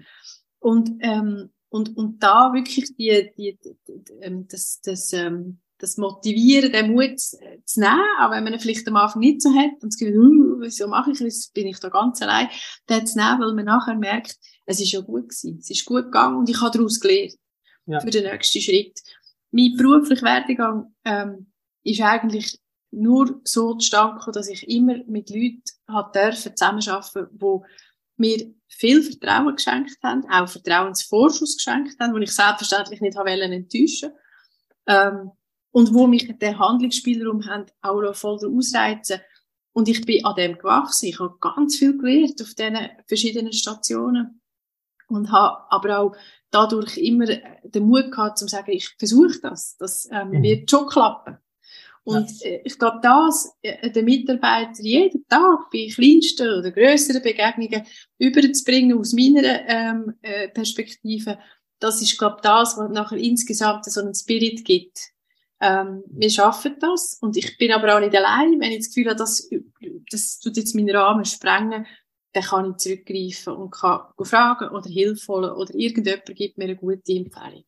[0.59, 6.71] Und, ähm, und, und da wirklich die, die, die, ähm, das, das, ähm, das Motivieren,
[6.71, 9.91] den Mut zu nehmen, auch wenn man ihn vielleicht am Anfang nicht so hat und
[9.91, 12.47] das Gefühl, uh, wieso mache ich das, bin ich da ganz allein,
[12.87, 16.05] den zu nehmen, weil man nachher merkt, es ist ja gut gewesen, es ist gut
[16.05, 17.35] gegangen und ich habe daraus gelernt
[17.87, 17.99] ja.
[17.99, 19.01] für den nächsten Schritt.
[19.51, 21.51] Mein beruflicher Werdegang ähm,
[21.83, 22.57] ist eigentlich
[22.91, 27.59] nur so zustande gekommen, dass ich immer mit Leuten hat dürfen zusammenarbeiten, die
[28.17, 34.11] mir viel Vertrauen geschenkt haben, auch Vertrauensvorschuss geschenkt haben, wo ich selbstverständlich nicht habe enttäuschen
[34.87, 35.31] ähm,
[35.71, 39.21] und wo mich den Handlungsspielraum haben auch noch voll ausreizen
[39.73, 41.07] und ich bin an dem gewachsen.
[41.07, 44.41] Ich habe ganz viel gelernt auf diesen verschiedenen Stationen
[45.07, 46.15] und habe aber auch
[46.49, 47.25] dadurch immer
[47.63, 49.77] den Mut gehabt, zu sagen, ich versuche das.
[49.77, 50.43] Das ähm, mhm.
[50.43, 51.37] wird schon klappen.
[52.03, 52.49] Und ja.
[52.49, 57.85] Äh, ich glaube, das äh, den Mitarbeiter jeden Tag bei kleinsten oder größeren Begegnungen
[58.17, 61.37] überzubringen aus meiner ähm, äh, Perspektive,
[61.79, 64.99] das ist, glaube das, was nachher insgesamt so einen Spirit gibt.
[65.59, 68.59] Ähm, wir schaffen das und ich bin aber auch nicht allein.
[68.59, 69.47] Wenn ich das Gefühl habe, das,
[70.11, 71.85] das tut jetzt meinen Rahmen sprengen,
[72.33, 76.77] dann kann ich zurückgreifen und kann fragen oder Hilfe holen oder irgendjemand gibt mir eine
[76.77, 77.63] gute Empfehlung.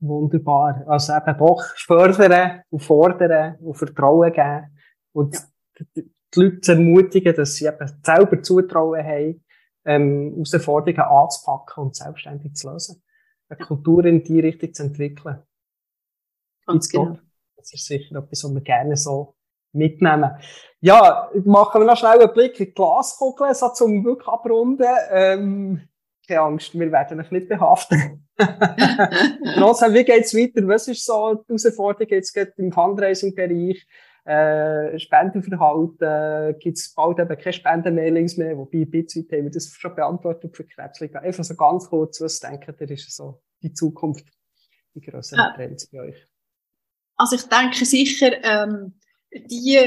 [0.00, 0.84] Wunderbar.
[0.86, 4.78] Also eben doch fördern und fordern und Vertrauen geben
[5.12, 5.86] und ja.
[5.96, 9.44] die, Leute zu ermutigen, dass sie eben selber Zutrauen haben,
[9.86, 13.02] ähm, Herausforderungen anzupacken und selbstständig zu lösen.
[13.48, 13.66] Eine ja.
[13.66, 15.42] Kultur in die Richtung zu entwickeln.
[16.66, 17.18] Ganz genau.
[17.56, 19.34] Das ist sicher etwas, was wir gerne so
[19.72, 20.30] mitnehmen.
[20.80, 24.86] Ja, machen wir noch schnell einen Blick in die Glaskugel, so zum wirklich abrunden.
[25.10, 25.88] Ähm,
[26.26, 28.28] keine Angst, wir werden euch nicht behaften.
[29.54, 30.66] Trotzdem, wie geht's weiter?
[30.68, 33.86] Was ist so die Herausforderung jetzt im Fundraising-Bereich?
[34.24, 39.68] Äh, Spendenverhalten, gibt es bald eben keine Spendenmailings mehr, wobei ein bisschen haben wir das
[39.68, 41.20] schon beantwortet für Krebsliga.
[41.20, 44.26] Einfach so ganz kurz, was denkt ihr, ist so die Zukunft
[44.96, 45.52] die größeren ja.
[45.54, 46.26] Trends bei euch?
[47.16, 48.98] Also ich denke sicher, ähm,
[49.44, 49.78] die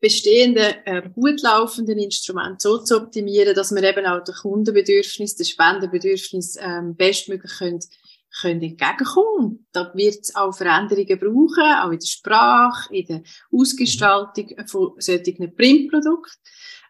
[0.00, 5.46] bestehenden äh, gut laufenden Instrumente so zu optimieren, dass wir eben auch den Kundenbedürfnis, den
[5.46, 7.80] Spendenbedürfnis ähm, bestmöglich können,
[8.40, 9.66] können entgegenkommen.
[9.72, 13.22] Da wird es auch Veränderungen brauchen, auch in der Sprache, in der
[13.52, 16.40] Ausgestaltung von solchen Printprodukten.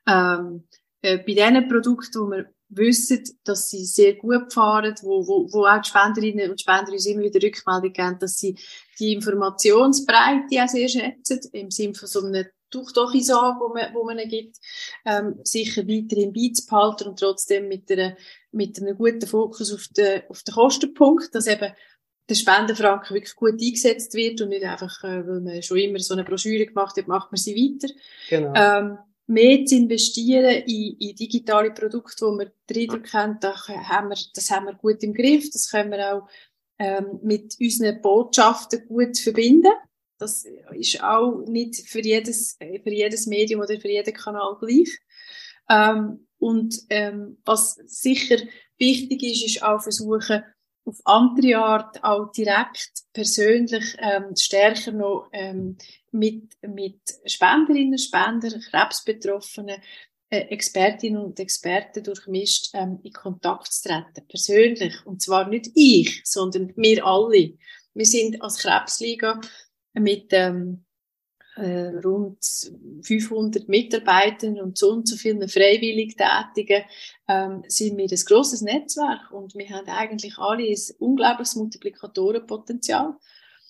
[0.06, 0.64] Ähm,
[1.02, 5.66] äh, bei diesen Produkten, wo wir wissen, dass sie sehr gut fahren, wo, wo, wo
[5.66, 8.56] auch die Spenderinnen und Spender uns immer wieder Rückmeldung geben, dass sie
[9.00, 13.92] die Informationsbreite auch sehr schätzen, im Sinne von so einem durch doch Isar, wo man,
[13.94, 14.56] wo man gibt,
[15.04, 18.16] ähm, sicher weiterhin beizubehalten und trotzdem mit, einer,
[18.52, 21.72] mit einem guten Fokus auf den, auf den Kostenpunkt, dass eben
[22.28, 26.14] der Spendenfranken wirklich gut eingesetzt wird und nicht einfach, äh, weil man schon immer so
[26.14, 27.92] eine Broschüre gemacht hat, macht man sie weiter.
[28.28, 28.52] Genau.
[28.54, 34.08] Ähm, mehr zu investieren in, in digitale Produkte, wo wir den Eindruck haben, da haben
[34.08, 36.28] wir, das haben wir gut im Griff, das können wir auch
[36.80, 39.72] ähm, mit unseren Botschaften gut verbinden.
[40.18, 44.98] Das ist auch nicht für jedes, für jedes Medium oder für jeden Kanal gleich.
[45.68, 48.38] Ähm, und ähm, was sicher
[48.78, 50.42] wichtig ist, ist auch versuchen,
[50.86, 55.76] auf andere Art auch direkt persönlich ähm, stärker noch ähm,
[56.10, 59.80] mit, mit Spenderinnen, Spender, Krebsbetroffenen, äh,
[60.30, 64.94] Expertinnen und Experten durchmischt ähm, in Kontakt zu treten, persönlich.
[65.04, 67.54] Und zwar nicht ich, sondern wir alle.
[67.94, 69.40] Wir sind als Krebsliga
[69.94, 70.84] mit ähm,
[71.56, 72.38] äh, rund
[73.02, 76.84] 500 Mitarbeitern und so und so vielen freiwillig Tätigen
[77.26, 83.16] ähm, sind wir ein grosses Netzwerk und wir haben eigentlich alle ein unglaubliches Multiplikatorenpotenzial.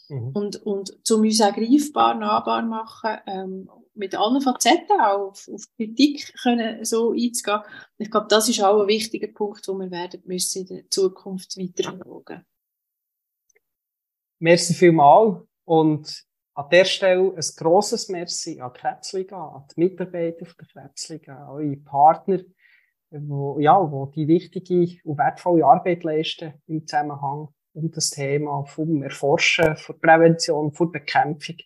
[0.08, 0.30] Mhm.
[0.34, 3.70] Und, und zum uns auch greifbar, nahbar machen, ähm,
[4.01, 7.61] mit allen Facetten auch auf, auf Kritik können so einzugehen.
[7.98, 11.57] Ich glaube, das ist auch ein wichtiger Punkt, wo wir werden müssen in der Zukunft
[11.57, 12.44] weiter schauen.
[14.40, 16.24] Merci vielmals und
[16.55, 21.76] an der Stelle ein grosses Merci an Krebsliga, an die Mitarbeiter der Krebsliga, an eure
[21.76, 22.40] Partner,
[23.11, 29.03] wo, ja, wo die wichtige und wertvolle Arbeit leisten im Zusammenhang um das Thema vom
[29.03, 31.57] Erforschen, von Prävention, von Bekämpfung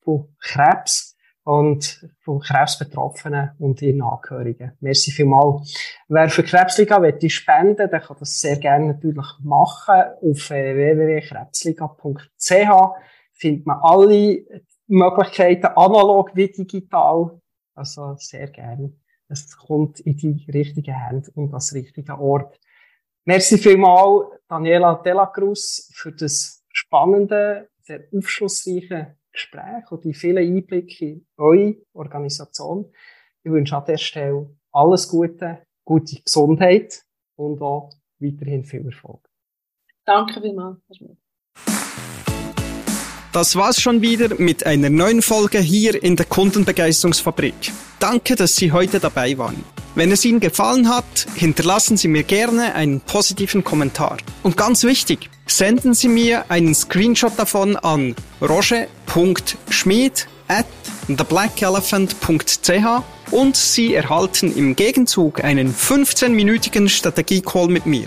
[0.00, 1.13] von Krebs
[1.44, 4.72] und von Krebsbetroffenen und ihren Angehörigen.
[4.80, 5.74] Merci vielmals.
[6.08, 10.04] Wer für Krebsliga will spenden, der kann das sehr gerne natürlich machen.
[10.22, 12.94] Auf äh, www.krebsliga.ch
[13.34, 14.42] findet man alle
[14.86, 17.38] Möglichkeiten, analog wie digital.
[17.74, 18.94] Also sehr gerne.
[19.28, 22.58] Es kommt in die richtigen Hände und das richtige Ort.
[23.26, 31.04] Merci vielmals, Daniela Dela Cruz, für das spannende, sehr aufschlussreiche Gespräch und die vielen Einblicke
[31.04, 32.90] in eure Organisation.
[33.42, 37.04] Ich wünsche an der Stelle alles Gute, gute Gesundheit
[37.36, 39.28] und auch weiterhin viel Erfolg.
[40.06, 40.78] Danke vielmals.
[43.32, 47.72] Das war's schon wieder mit einer neuen Folge hier in der Kundenbegeisterungsfabrik.
[47.98, 49.64] Danke, dass Sie heute dabei waren.
[49.96, 51.04] Wenn es Ihnen gefallen hat,
[51.36, 54.16] hinterlassen Sie mir gerne einen positiven Kommentar.
[54.42, 60.66] Und ganz wichtig, senden Sie mir einen Screenshot davon an roger.schmied at
[61.06, 68.06] theblackelephant.ch und Sie erhalten im Gegenzug einen 15-minütigen Strategie-Call mit mir.